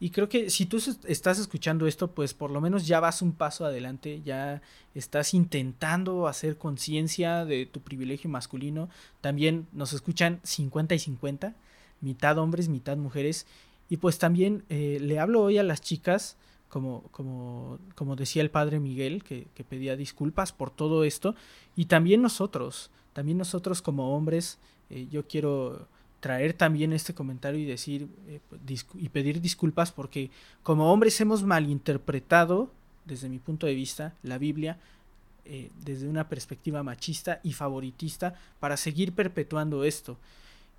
[0.01, 3.33] Y creo que si tú estás escuchando esto, pues por lo menos ya vas un
[3.33, 4.63] paso adelante, ya
[4.95, 8.89] estás intentando hacer conciencia de tu privilegio masculino.
[9.21, 11.53] También nos escuchan 50 y 50,
[12.01, 13.45] mitad hombres, mitad mujeres.
[13.89, 16.35] Y pues también eh, le hablo hoy a las chicas,
[16.67, 21.35] como, como, como decía el padre Miguel, que, pedía disculpas por todo esto.
[21.75, 24.57] Y también nosotros, también nosotros como hombres,
[24.89, 25.87] eh, yo quiero
[26.21, 28.39] traer también este comentario y decir eh,
[28.95, 30.29] y pedir disculpas porque
[30.63, 32.71] como hombres hemos malinterpretado
[33.05, 34.77] desde mi punto de vista la Biblia
[35.43, 40.17] eh, desde una perspectiva machista y favoritista para seguir perpetuando esto.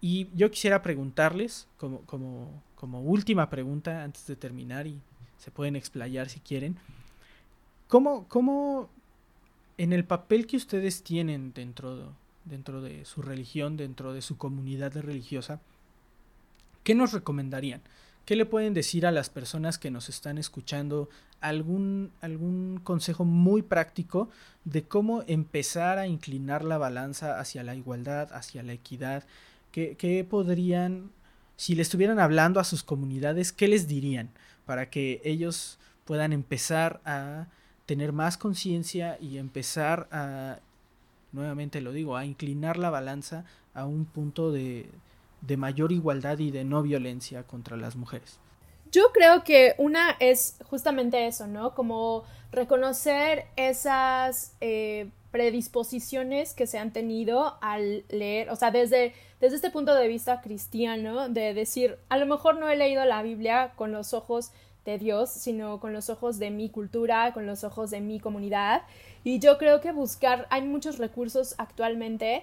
[0.00, 5.00] Y yo quisiera preguntarles, como, como, como última pregunta antes de terminar, y
[5.38, 6.76] se pueden explayar si quieren,
[7.88, 8.88] ¿cómo, cómo
[9.78, 12.04] en el papel que ustedes tienen dentro de
[12.44, 15.60] dentro de su religión, dentro de su comunidad religiosa,
[16.84, 17.82] ¿qué nos recomendarían?
[18.24, 21.08] ¿Qué le pueden decir a las personas que nos están escuchando?
[21.40, 24.30] ¿Algún, algún consejo muy práctico
[24.64, 29.24] de cómo empezar a inclinar la balanza hacia la igualdad, hacia la equidad?
[29.72, 31.10] ¿Qué, qué podrían,
[31.56, 34.30] si le estuvieran hablando a sus comunidades, qué les dirían
[34.66, 37.48] para que ellos puedan empezar a
[37.86, 40.60] tener más conciencia y empezar a
[41.32, 44.88] nuevamente lo digo, a inclinar la balanza a un punto de,
[45.56, 48.38] mayor igualdad y de no violencia contra las mujeres.
[48.90, 51.74] Yo creo que una es justamente eso, ¿no?
[51.74, 59.56] Como reconocer esas eh, predisposiciones que se han tenido al leer, o sea, desde, desde
[59.56, 63.72] este punto de vista cristiano, de decir, a lo mejor no he leído la Biblia
[63.74, 64.52] con los ojos
[64.84, 68.82] de Dios, sino con los ojos de mi cultura, con los ojos de mi comunidad.
[69.24, 72.42] Y yo creo que buscar, hay muchos recursos actualmente.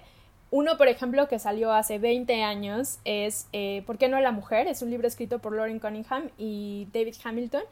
[0.50, 4.66] Uno, por ejemplo, que salió hace 20 años es eh, ¿Por qué no la mujer?
[4.66, 7.62] Es un libro escrito por Lauren Cunningham y David Hamilton,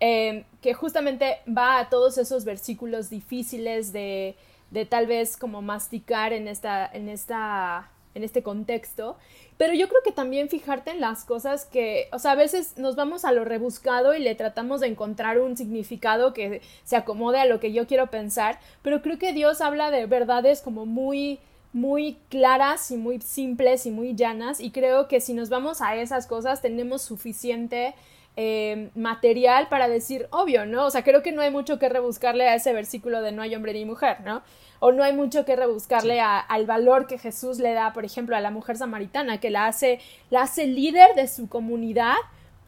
[0.00, 4.36] eh, que justamente va a todos esos versículos difíciles de,
[4.70, 9.16] de tal vez como masticar en esta, en esta en este contexto,
[9.56, 12.96] pero yo creo que también fijarte en las cosas que, o sea, a veces nos
[12.96, 17.46] vamos a lo rebuscado y le tratamos de encontrar un significado que se acomode a
[17.46, 21.38] lo que yo quiero pensar, pero creo que Dios habla de verdades como muy
[21.72, 24.60] muy claras y muy simples y muy llanas.
[24.60, 27.94] Y creo que si nos vamos a esas cosas tenemos suficiente
[28.36, 30.86] eh, material para decir obvio, ¿no?
[30.86, 33.54] O sea, creo que no hay mucho que rebuscarle a ese versículo de no hay
[33.54, 34.42] hombre ni mujer, ¿no?
[34.84, 38.40] o no hay mucho que rebuscarle al valor que Jesús le da, por ejemplo, a
[38.40, 42.16] la mujer samaritana, que la hace, la hace líder de su comunidad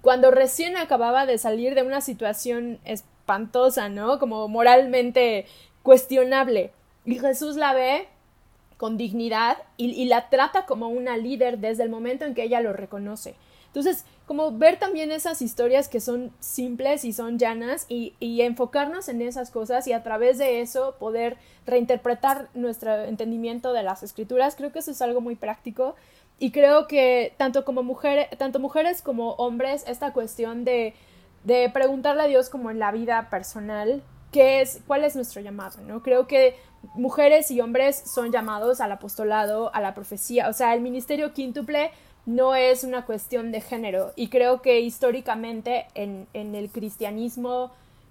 [0.00, 4.20] cuando recién acababa de salir de una situación espantosa, ¿no?
[4.20, 5.46] Como moralmente
[5.82, 6.70] cuestionable.
[7.04, 8.06] Y Jesús la ve
[8.76, 12.60] con dignidad y, y, la trata como una líder desde el momento en que ella
[12.60, 13.34] lo reconoce.
[13.74, 19.20] Entonces, como ver también esas historias que son simples y son llanas y, enfocarnos en
[19.20, 24.70] esas cosas y a través de eso poder reinterpretar nuestro entendimiento de las escrituras, creo
[24.70, 25.96] que eso es algo muy práctico
[26.38, 30.94] y creo que tanto como mujeres, tanto mujeres como hombres, esta cuestión de,
[31.42, 35.80] de preguntarle a Dios como en la vida personal, qué es, cuál es nuestro llamado,
[35.80, 36.00] ¿no?
[36.00, 36.54] Creo que
[36.94, 41.90] mujeres y hombres son llamados al apostolado, a la profecía, o sea, el ministerio quíntuple
[42.26, 44.12] no es una cuestión de género.
[44.16, 47.70] Y creo que históricamente en, en el cristianismo,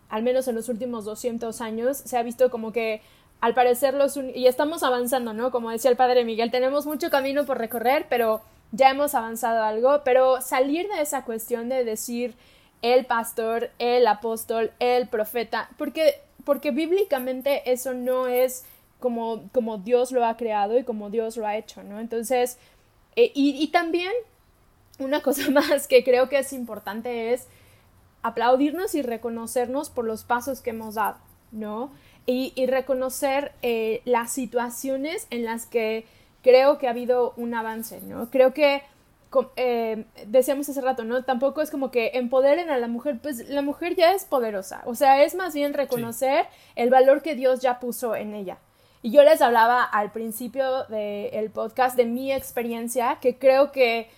[0.10, 3.02] al menos en los últimos 200 años, se ha visto como que
[3.42, 4.18] al parecer los...
[4.18, 5.52] Y estamos avanzando, ¿no?
[5.52, 10.02] Como decía el padre Miguel, tenemos mucho camino por recorrer, pero ya hemos avanzado algo.
[10.06, 12.36] Pero salir de esa cuestión de decir
[12.84, 18.66] el pastor, el apóstol, el profeta, porque, porque bíblicamente eso no es
[19.00, 22.00] como, como Dios lo ha creado y como Dios lo ha hecho, ¿no?
[22.00, 22.58] Entonces,
[23.16, 24.12] eh, y, también
[25.00, 27.48] una cosa más que creo que es importante es
[28.22, 31.18] aplaudirnos y reconocernos por los pasos que hemos dado,
[31.52, 31.92] ¿no?
[32.26, 36.06] Y, reconocer eh, las situaciones en las que
[36.42, 38.30] creo que ha habido un avance, ¿no?
[38.30, 38.82] Creo que,
[39.58, 41.24] eh, decíamos hace rato, ¿no?
[41.24, 44.96] Tampoco es como que empoderen a la mujer, pues la mujer ya es poderosa, o
[44.96, 46.46] sea, es más bien reconocer
[46.76, 48.58] el valor que Dios ya puso en ella.
[49.04, 54.10] Y yo les hablaba al principio del podcast de mi experiencia, que creo que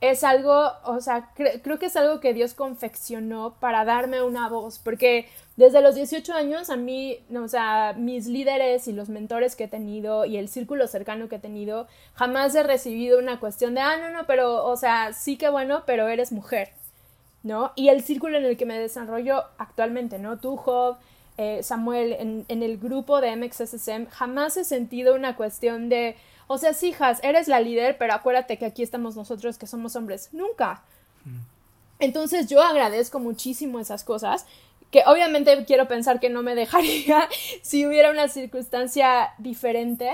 [0.00, 4.78] es algo, o sea, creo que es algo que Dios confeccionó para darme una voz,
[4.78, 9.64] porque desde los 18 años a mí, o sea, mis líderes y los mentores que
[9.64, 13.82] he tenido y el círculo cercano que he tenido, jamás he recibido una cuestión de,
[13.82, 16.70] ah, no, no, pero, o sea, sí que bueno, pero eres mujer,
[17.42, 17.72] ¿no?
[17.76, 20.38] Y el círculo en el que me desarrollo actualmente, ¿no?
[20.38, 20.96] Tú, Job,
[21.42, 26.16] eh, Samuel, en, el grupo de MXSSM, jamás he sentido una cuestión de,
[26.48, 30.28] o sea, hijas, eres la líder, pero acuérdate que aquí estamos nosotros que somos hombres.
[30.32, 30.82] Nunca.
[31.24, 31.38] Mm.
[32.00, 34.44] Entonces yo agradezco muchísimo esas cosas,
[34.90, 37.26] que obviamente quiero pensar que no me dejaría
[37.62, 40.10] si hubiera una circunstancia diferente,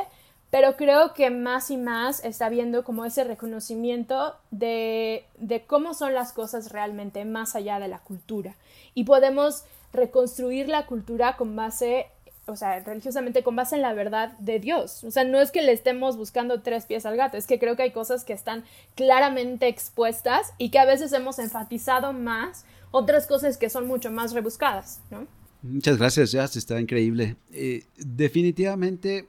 [0.50, 6.14] pero creo que más y más está viendo como ese reconocimiento de, de cómo son
[6.14, 8.54] las cosas realmente más allá de la cultura.
[8.94, 12.06] Y podemos reconstruir la cultura con base,
[12.46, 15.04] o sea, religiosamente con base en la verdad de Dios.
[15.04, 17.76] O sea, no es que le estemos buscando tres pies al gato, es que creo
[17.76, 23.26] que hay cosas que están claramente expuestas y que a veces hemos enfatizado más otras
[23.26, 25.26] cosas que son mucho más rebuscadas, ¿no?
[25.62, 27.36] Muchas gracias, Jazz, está increíble.
[27.52, 29.28] Eh, definitivamente,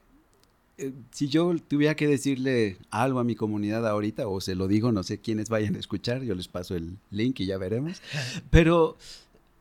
[0.78, 4.92] eh, si yo tuviera que decirle algo a mi comunidad ahorita, o se lo digo,
[4.92, 8.02] no sé quiénes vayan a escuchar, yo les paso el link y ya veremos,
[8.52, 8.98] pero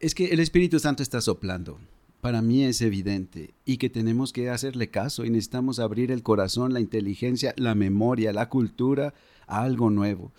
[0.00, 1.78] es que el Espíritu Santo está soplando.
[2.20, 6.72] Para mí es evidente y que tenemos que hacerle caso y necesitamos abrir el corazón,
[6.72, 9.14] la inteligencia, la memoria, la cultura
[9.46, 10.32] a algo nuevo.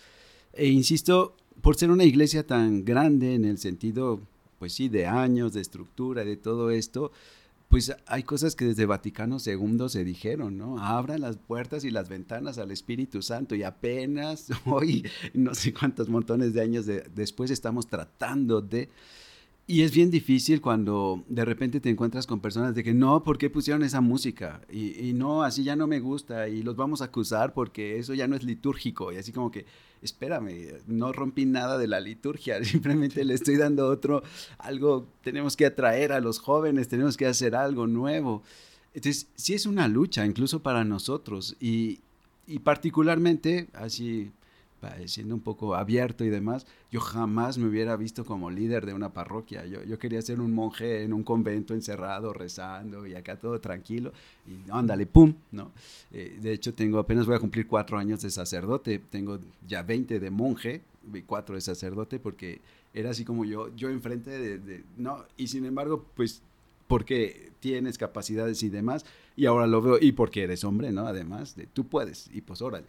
[0.53, 4.21] E insisto, por ser una iglesia tan grande en el sentido,
[4.59, 7.11] pues sí, de años, de estructura, de todo esto,
[7.69, 10.79] pues hay cosas que desde Vaticano II se dijeron, ¿no?
[10.79, 16.09] Abran las puertas y las ventanas al Espíritu Santo y apenas hoy, no sé cuántos
[16.09, 18.89] montones de años después, estamos tratando de
[19.69, 23.37] y es bien difícil cuando de repente te encuentras con personas de que no, ¿por
[23.37, 24.61] qué pusieron esa música?
[24.71, 28.29] Y, no, así ya no me gusta y los vamos a acusar porque eso ya
[28.29, 29.11] no es litúrgico.
[29.11, 29.65] Y así como que,
[30.01, 34.23] espérame, no rompí nada de la liturgia, simplemente le estoy dando otro,
[34.57, 38.43] algo, tenemos que atraer a los jóvenes, tenemos que hacer algo nuevo.
[38.93, 41.57] Entonces, sí es una lucha, incluso para nosotros.
[41.59, 41.99] Y,
[42.47, 44.31] y particularmente, así
[45.05, 49.13] siendo un poco abierto y demás, yo jamás me hubiera visto como líder de una
[49.13, 49.65] parroquia.
[49.65, 54.13] Yo, yo quería ser un monje en un convento encerrado, rezando y acá todo tranquilo.
[54.47, 55.71] Y ándale, pum, ¿no?
[56.11, 58.99] Eh, de hecho, tengo apenas voy a cumplir cuatro años de sacerdote.
[58.99, 60.81] Tengo ya 20 de monje
[61.13, 62.61] y cuatro de sacerdote porque
[62.93, 66.41] era así como yo, yo enfrente de, no, y sin embargo, pues
[66.87, 71.05] porque tienes capacidades y demás, y ahora lo veo, y porque eres hombre, ¿no?
[71.05, 72.87] Además, de tú puedes, y pues órale.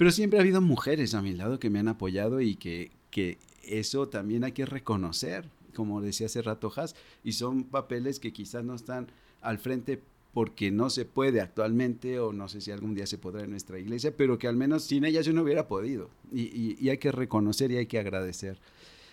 [0.00, 3.36] Pero siempre ha habido mujeres a mi lado que me han apoyado y que, que
[3.62, 8.64] eso también hay que reconocer, como decía hace rato Has, y son papeles que quizás
[8.64, 9.08] no están
[9.42, 10.00] al frente
[10.32, 13.78] porque no se puede actualmente o no sé si algún día se podrá en nuestra
[13.78, 17.12] iglesia, pero que al menos sin ellas yo no hubiera podido y, y hay que
[17.12, 18.58] reconocer y hay que agradecer.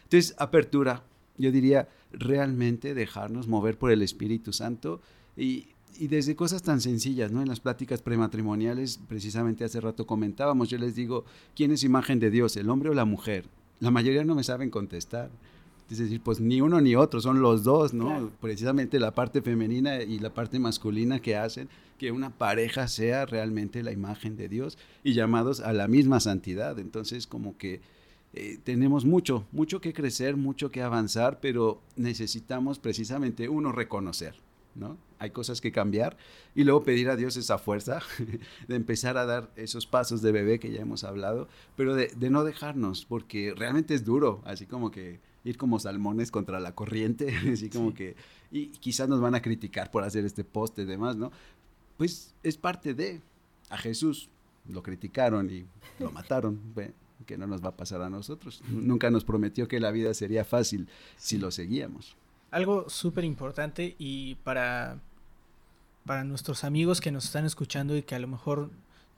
[0.04, 1.04] Entonces, apertura,
[1.38, 5.02] yo diría realmente dejarnos mover por el Espíritu Santo
[5.36, 5.68] y
[6.00, 7.42] y desde cosas tan sencillas, ¿no?
[7.42, 12.30] En las pláticas prematrimoniales, precisamente hace rato comentábamos, yo les digo, ¿quién es imagen de
[12.30, 13.46] Dios, el hombre o la mujer?
[13.80, 15.30] La mayoría no me saben contestar.
[15.90, 18.30] Es decir, pues ni uno ni otro, son los dos, ¿no?
[18.42, 23.82] Precisamente la parte femenina y la parte masculina que hacen que una pareja sea realmente
[23.84, 26.78] la imagen de Dios y llamados a la misma santidad.
[26.78, 27.80] Entonces, como que
[28.34, 34.36] eh, tenemos mucho, mucho que crecer, mucho que avanzar, pero necesitamos precisamente uno reconocer,
[34.78, 34.98] ¿no?
[35.20, 36.18] hay cosas que cambiar
[36.56, 38.02] y luego pedir a Dios esa fuerza
[38.68, 42.44] de empezar a dar esos pasos de bebé que ya hemos hablado, pero de, no
[42.44, 47.70] dejarnos, porque realmente es duro, así como que ir como salmones contra la corriente, así
[47.70, 48.16] como que,
[48.52, 51.32] y quizás nos van a criticar por hacer este poste y demás, ¿no?
[51.98, 53.22] Pues es parte de,
[53.70, 54.30] a Jesús
[54.68, 55.66] lo criticaron y
[56.00, 56.60] lo mataron,
[57.26, 58.62] que no nos va a pasar a nosotros.
[58.70, 62.16] Nunca nos prometió que la vida sería fácil si lo seguíamos.
[62.52, 65.00] Algo súper importante y para,
[66.06, 68.70] para nuestros amigos que nos están escuchando y que a lo mejor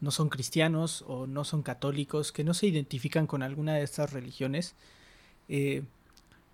[0.02, 4.14] no son cristianos o no son católicos, que no se identifican con alguna de estas
[4.14, 4.76] religiones,
[5.48, 5.84] eh,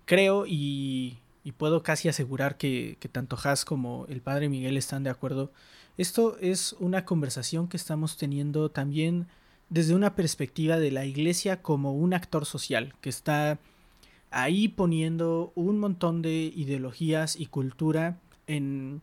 [0.04, 1.18] creo y,
[1.58, 5.52] puedo casi asegurar que, que tanto Haas como el padre Miguel están de acuerdo.
[5.96, 9.28] Esto es una conversación que estamos teniendo también
[9.68, 13.60] desde una perspectiva de la iglesia como un actor social que está
[14.36, 19.00] ahí poniendo un montón de ideologías y cultura en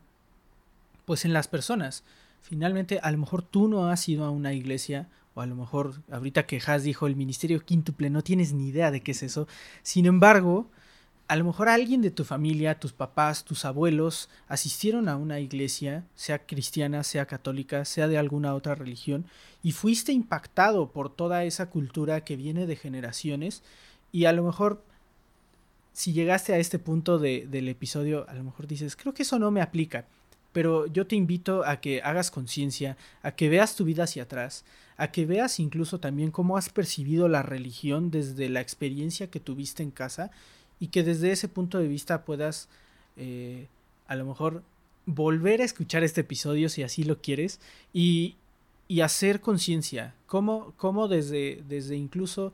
[1.06, 2.04] pues en las personas.
[2.40, 6.00] Finalmente, a lo mejor tú no has ido a una iglesia o a lo mejor
[6.10, 9.48] ahorita que Has dijo el ministerio quíntuple, no tienes ni idea de qué es eso.
[9.82, 10.70] Sin embargo,
[11.26, 16.04] a lo mejor alguien de tu familia, tus papás, tus abuelos, asistieron a una iglesia,
[16.14, 19.26] sea cristiana, sea católica, sea de alguna otra religión,
[19.62, 23.64] y fuiste impactado por toda esa cultura que viene de generaciones,
[24.12, 24.84] y a lo mejor
[25.94, 29.52] si llegaste a este punto del episodio, a lo mejor dices, creo que eso no
[29.52, 30.06] me aplica,
[30.52, 34.64] pero yo te invito a que hagas conciencia, a que veas tu vida hacia atrás,
[34.96, 39.84] a que veas incluso también cómo has percibido la religión desde la experiencia que tuviste
[39.84, 40.32] en casa
[40.80, 42.68] y que desde ese punto de vista puedas
[43.16, 43.68] eh,
[44.08, 44.64] a lo mejor
[45.06, 47.60] volver a escuchar este episodio si así lo quieres
[47.92, 48.34] y,
[48.88, 52.52] y hacer conciencia, cómo, cómo desde, desde incluso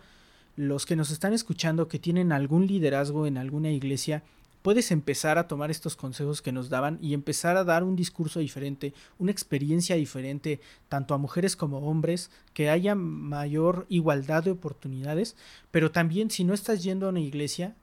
[0.57, 4.23] los que nos están escuchando que tienen algún liderazgo en alguna iglesia,
[4.63, 8.41] puedes empezar a tomar estos consejos que nos daban y empezar a dar un discurso
[8.41, 14.51] diferente, una experiencia diferente, tanto a mujeres como a hombres, que haya mayor igualdad de
[14.51, 15.37] oportunidades,
[15.71, 17.75] pero también si no estás yendo a una iglesia,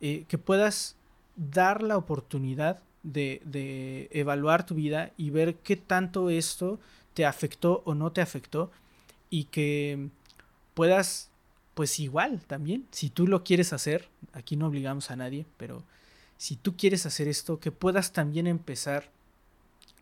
[0.00, 0.96] eh, que puedas
[1.36, 6.80] dar la oportunidad de, de, evaluar tu vida y ver qué tanto esto
[7.14, 8.70] te afectó o no te afectó
[9.30, 10.08] y que
[10.74, 11.30] puedas,
[11.76, 15.84] pues igual también, si tú lo quieres hacer, aquí no obligamos a nadie, pero
[16.38, 19.10] si tú quieres hacer esto, que puedas también empezar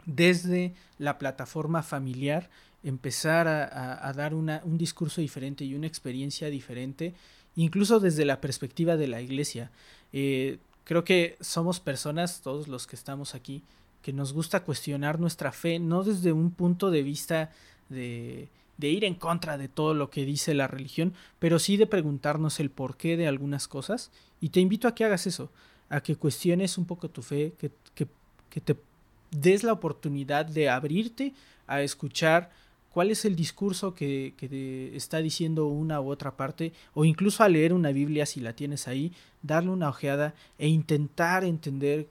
[0.06, 2.48] desde la plataforma familiar,
[2.82, 7.14] empezar a, a dar una, un discurso diferente y una experiencia diferente
[7.56, 9.70] incluso desde la perspectiva de la iglesia.
[10.12, 13.62] Eh, creo que somos personas, todos los que estamos aquí,
[14.02, 17.50] que nos gusta cuestionar nuestra fe, no desde un punto de vista
[17.88, 21.86] de, de ir en contra de todo lo que dice la religión, pero sí de
[21.86, 24.10] preguntarnos el porqué de algunas cosas.
[24.40, 25.50] Y te invito a que hagas eso,
[25.88, 28.06] a que cuestiones un poco tu fe, que, que,
[28.50, 28.76] que te
[29.30, 31.34] des la oportunidad de abrirte
[31.66, 32.50] a escuchar
[32.94, 34.34] cuál es el discurso que,
[34.94, 38.86] está diciendo una u otra parte, o incluso a leer una Biblia si la tienes
[38.86, 39.12] ahí,
[39.42, 42.06] darle una ojeada e intentar entender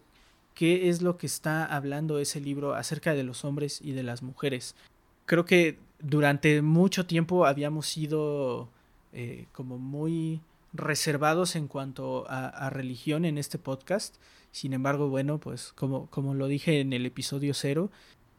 [0.54, 4.22] qué es lo que está hablando ese libro acerca de los hombres y de las
[4.22, 4.76] mujeres.
[5.26, 8.70] Creo que durante mucho tiempo habíamos sido
[9.14, 10.42] eh, como muy
[10.74, 14.16] reservados en cuanto a, religión en este podcast.
[14.52, 17.90] Sin embargo, bueno, pues como, como lo dije en el episodio cero,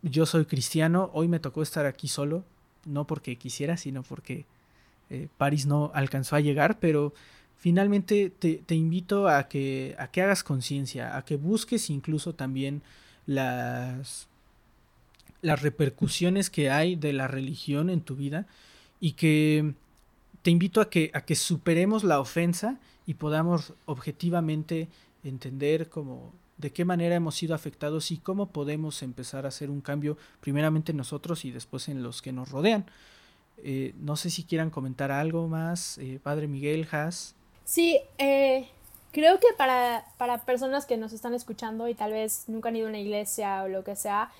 [0.02, 2.44] yo soy cristiano, hoy me tocó estar aquí solo,
[2.84, 4.44] no porque quisiera, sino porque
[5.10, 7.14] eh, París no alcanzó a llegar, pero
[7.56, 12.82] finalmente te, te invito a que, a que hagas conciencia, a que busques incluso también
[13.26, 14.28] las,
[15.44, 18.46] las repercusiones que hay de la religión en tu vida
[18.98, 19.74] y que
[20.40, 24.88] te invito a que, a que superemos la ofensa y podamos objetivamente
[25.22, 29.82] entender como de qué manera hemos sido afectados y cómo podemos empezar a hacer un
[29.82, 32.86] cambio primeramente en nosotros y después en los que nos rodean.
[33.58, 37.34] Eh, no sé si quieran comentar algo más, eh, Padre Miguel, Haas.
[37.66, 38.66] Sí, eh,
[39.12, 42.86] creo que para, para, personas que nos están escuchando y tal vez nunca han ido
[42.86, 44.30] a una iglesia o lo que sea,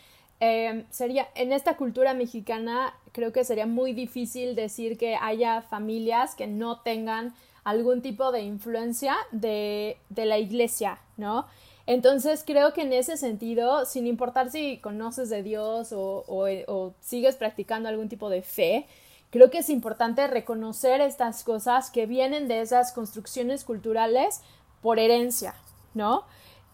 [0.91, 6.47] sería en esta cultura mexicana creo que sería muy difícil decir que haya familias que
[6.47, 11.47] no tengan algún tipo de influencia de, de la iglesia, ¿no?
[11.87, 17.37] Entonces creo que en ese sentido, sin importar si conoces de Dios o, o, sigues
[17.37, 18.87] practicando algún tipo de fe,
[19.31, 24.41] creo que es importante reconocer estas cosas que vienen de esas construcciones culturales
[24.81, 25.55] por herencia,
[25.93, 26.25] ¿no?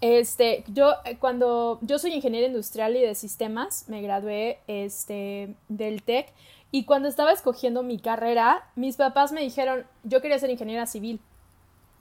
[0.00, 6.02] Este, yo eh, cuando yo soy ingeniera industrial y de sistemas, me gradué este, del
[6.02, 6.32] TEC
[6.70, 11.20] y cuando estaba escogiendo mi carrera, mis papás me dijeron, yo quería ser ingeniera civil.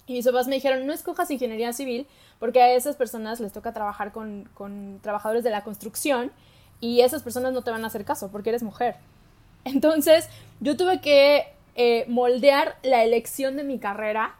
[0.06, 2.08] Y mis papás me dijeron, no escojas ingeniería civil
[2.40, 6.32] porque a esas personas les toca trabajar con, con trabajadores de la construcción
[6.80, 8.96] y esas personas no te van a hacer caso porque eres mujer.
[9.66, 10.30] Entonces
[10.62, 14.36] yo tuve que eh, moldear la elección de mi carrera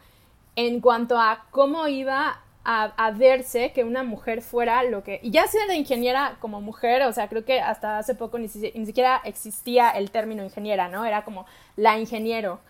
[0.56, 5.20] en cuanto a cómo iba a, a, verse que una mujer fuera lo que...
[5.22, 8.46] Y ya sea de ingeniera como mujer, o sea, creo que hasta hace poco ni,
[8.46, 11.04] ni siquiera existía el término ingeniera, ¿no?
[11.04, 11.46] Era como
[11.76, 12.60] la ingeniero.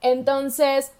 [0.00, 0.92] Entonces,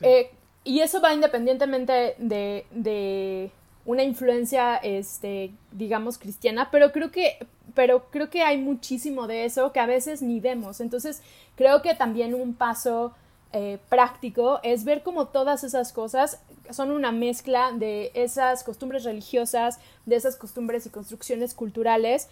[0.00, 0.30] eh,
[0.64, 3.50] y eso va independientemente de, de
[3.84, 9.72] una influencia, este, digamos, cristiana, pero creo que, pero creo que hay muchísimo de eso
[9.72, 10.80] que a veces ni vemos.
[10.80, 11.22] Entonces,
[11.56, 13.14] creo que también un paso
[13.52, 16.40] eh, práctico es ver cómo todas esas cosas
[16.70, 22.28] son una mezcla de esas costumbres religiosas, de esas costumbres y construcciones culturales,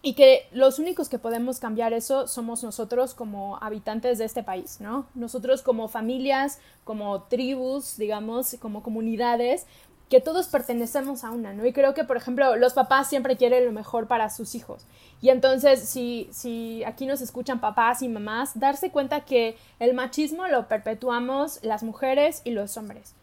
[0.00, 4.80] y que los únicos que podemos cambiar eso somos nosotros como habitantes de este país,
[4.80, 5.06] ¿no?
[5.14, 9.66] Nosotros como familias, como tribus, digamos, como comunidades,
[10.08, 11.66] que todos pertenecemos a una, ¿no?
[11.66, 14.84] Y creo que, por ejemplo, los papás siempre quieren lo mejor para sus hijos.
[15.20, 20.48] Y entonces, si, si aquí nos escuchan papás y mamás, darse cuenta que el machismo
[20.48, 23.14] lo perpetuamos las mujeres y los hombres,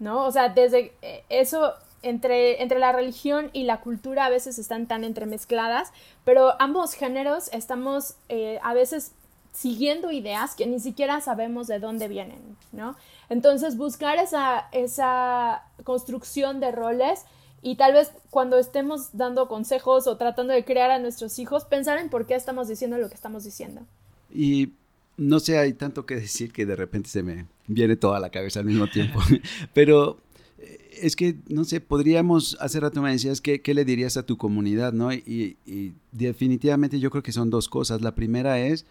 [0.00, 0.24] ¿no?
[0.24, 4.86] O sea, desde eh, eso, entre, entre la religión y la cultura a veces están
[4.86, 5.92] tan entremezcladas,
[6.24, 9.12] pero ambos géneros estamos eh, a veces
[9.52, 12.96] siguiendo ideas que ni siquiera sabemos de dónde vienen, ¿no?
[13.28, 17.24] Entonces, buscar esa, esa construcción de roles
[17.62, 21.98] y tal vez cuando estemos dando consejos o tratando de crear a nuestros hijos, pensar
[21.98, 23.82] en por qué estamos diciendo lo que estamos diciendo.
[24.34, 24.72] Y
[25.16, 28.60] no sé, hay tanto que decir que de repente se me viene toda la cabeza
[28.60, 29.20] al mismo tiempo,
[29.74, 30.18] pero
[30.58, 34.26] eh, es que, no sé, podríamos, hace rato me decías, ¿qué, qué le dirías a
[34.26, 34.92] tu comunidad?
[34.92, 35.12] ¿no?
[35.12, 35.56] y
[36.10, 38.02] definitivamente yo creo que son dos cosas.
[38.02, 38.86] La primera es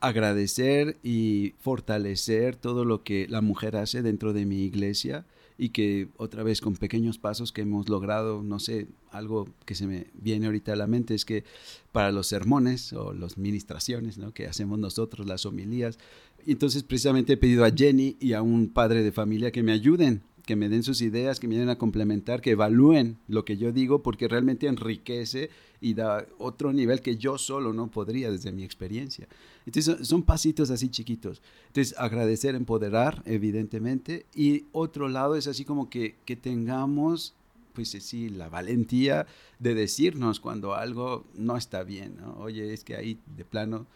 [0.00, 5.24] agradecer y fortalecer todo lo que la mujer hace dentro de mi iglesia
[5.58, 9.86] y que otra vez con pequeños pasos que hemos logrado, no sé, algo que se
[9.86, 11.44] me viene ahorita a la mente es que
[11.92, 14.32] para los sermones o las ministraciones ¿no?
[14.32, 15.98] que hacemos nosotros, las homilías,
[16.46, 20.22] entonces precisamente he pedido a Jenny y a un padre de familia que me ayuden
[20.46, 23.72] que me den sus ideas, que me den a complementar, que evalúen lo que yo
[23.72, 28.62] digo, porque realmente enriquece y da otro nivel que yo solo no podría desde mi
[28.62, 29.26] experiencia.
[29.66, 31.42] Entonces son pasitos así chiquitos.
[31.66, 34.24] Entonces agradecer, empoderar, evidentemente.
[34.34, 37.34] Y otro lado es así como que, que tengamos
[37.74, 39.26] pues sí, la valentía
[39.58, 42.34] de decirnos cuando algo no está bien, ¿no?
[42.38, 43.86] Oye, es que ahí de plano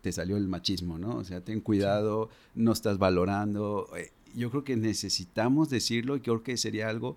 [0.00, 1.16] te salió el machismo, ¿no?
[1.16, 3.88] O sea, ten cuidado, no estás valorando.
[4.36, 7.16] Yo creo que necesitamos decirlo y creo que sería algo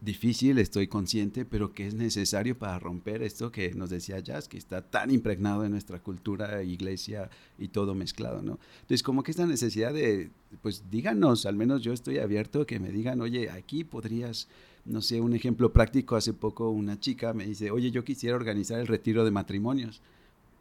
[0.00, 4.58] difícil, estoy consciente, pero que es necesario para romper esto que nos decía Jazz, que
[4.58, 8.58] está tan impregnado en nuestra cultura, iglesia y todo mezclado, ¿no?
[8.82, 10.30] Entonces, como que esta necesidad de,
[10.62, 14.48] pues díganos, al menos yo estoy abierto, que me digan, oye, aquí podrías,
[14.84, 18.78] no sé, un ejemplo práctico, hace poco una chica me dice, oye, yo quisiera organizar
[18.78, 20.02] el retiro de matrimonios.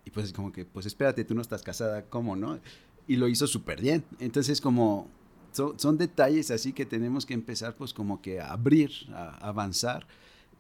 [0.06, 2.60] Y pues como que, pues espérate, tú no estás casada, ¿cómo, no?
[3.08, 4.04] Y lo hizo súper bien.
[4.20, 5.08] Entonces, como
[5.54, 10.08] son, detalles así que tenemos que empezar pues como que a abrir, a, avanzar.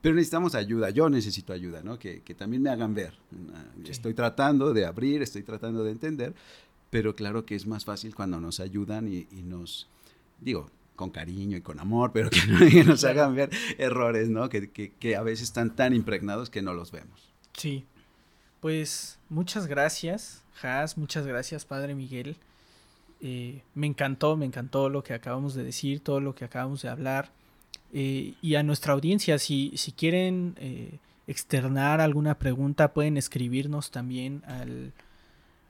[0.02, 1.98] Pero necesitamos ayuda, yo necesito ayuda, ¿no?
[1.98, 3.14] Que, también me hagan ver.
[3.88, 6.34] Estoy tratando de abrir, estoy tratando de entender,
[6.90, 9.88] pero claro que es más fácil cuando nos ayudan y, nos,
[10.42, 14.50] digo, con cariño y con amor, pero que, nos hagan ver errores, ¿no?
[14.50, 17.32] Que, que, a veces están tan impregnados que no los vemos.
[17.54, 17.86] Sí.
[18.60, 22.38] Pues muchas gracias, Has, muchas gracias, Padre Miguel.
[23.26, 26.90] Eh, me encantó, me encantó lo que acabamos de decir, todo lo que acabamos de
[26.90, 27.32] hablar.
[27.94, 34.44] Eh, y a nuestra audiencia, si, si quieren eh, externar alguna pregunta, pueden escribirnos también
[34.46, 34.92] al,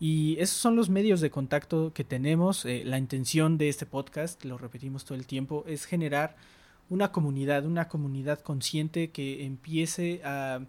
[0.00, 2.64] Y esos son los medios de contacto que tenemos.
[2.64, 6.36] Eh, la intención de este podcast, lo repetimos todo el tiempo, es generar
[6.88, 10.60] una comunidad, una comunidad consciente que empiece a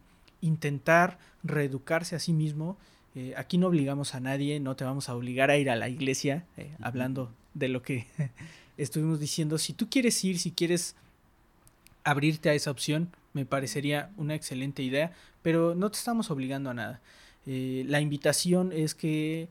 [0.42, 2.78] intentar reeducarse a sí mismo.
[3.16, 5.88] Eh, aquí no obligamos a nadie, no te vamos a obligar a ir a la
[5.88, 8.08] iglesia, eh, hablando de lo que
[8.78, 9.58] estuvimos diciendo.
[9.58, 10.98] Si tú quieres ir, si quieres
[12.04, 16.74] abrirte a esa opción, me parecería una excelente idea, pero no te estamos obligando a
[16.74, 17.02] nada.
[17.46, 19.48] Eh, la invitación es que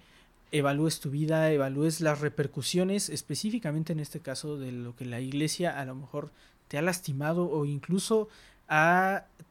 [0.52, 5.78] evalúes tu vida, evalúes las repercusiones, específicamente en este caso de lo que la iglesia
[5.78, 6.30] a lo mejor
[6.68, 8.28] te ha lastimado o incluso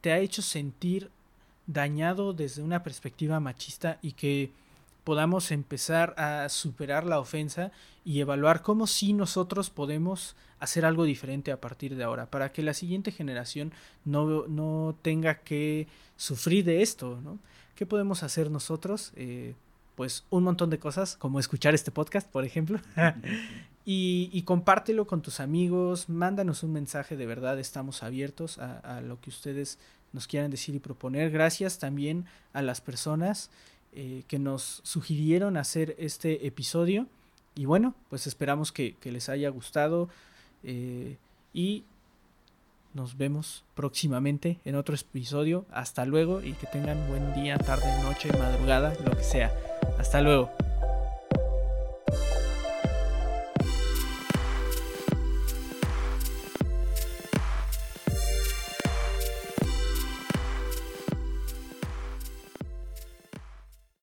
[0.00, 1.10] te ha hecho sentir
[1.66, 4.50] dañado desde una perspectiva machista y que
[5.04, 7.70] podamos empezar a superar la ofensa
[8.04, 12.62] y evaluar cómo si nosotros podemos hacer algo diferente a partir de ahora para que
[12.62, 13.72] la siguiente generación
[14.04, 17.38] no, no tenga que sufrir de esto, ¿no?
[17.74, 19.12] ¿Qué podemos hacer nosotros?
[19.16, 19.54] Eh,
[20.00, 22.78] pues un montón de cosas, como escuchar este podcast, por ejemplo.
[23.84, 29.30] y, compártelo con tus amigos, mándanos un mensaje, de verdad estamos abiertos a, lo que
[29.30, 29.78] ustedes
[30.12, 31.30] nos quieran decir y proponer.
[31.30, 33.50] Gracias también a las personas
[33.92, 37.06] eh, que nos sugirieron hacer este episodio.
[37.54, 40.08] y bueno, pues esperamos que, les haya gustado
[40.62, 41.16] eh,
[41.52, 41.84] y
[42.94, 45.64] nos vemos próximamente en otro episodio.
[45.70, 49.52] Hasta luego y que tengan buen día, tarde, noche, madrugada, lo que sea.
[49.98, 50.50] Hasta luego.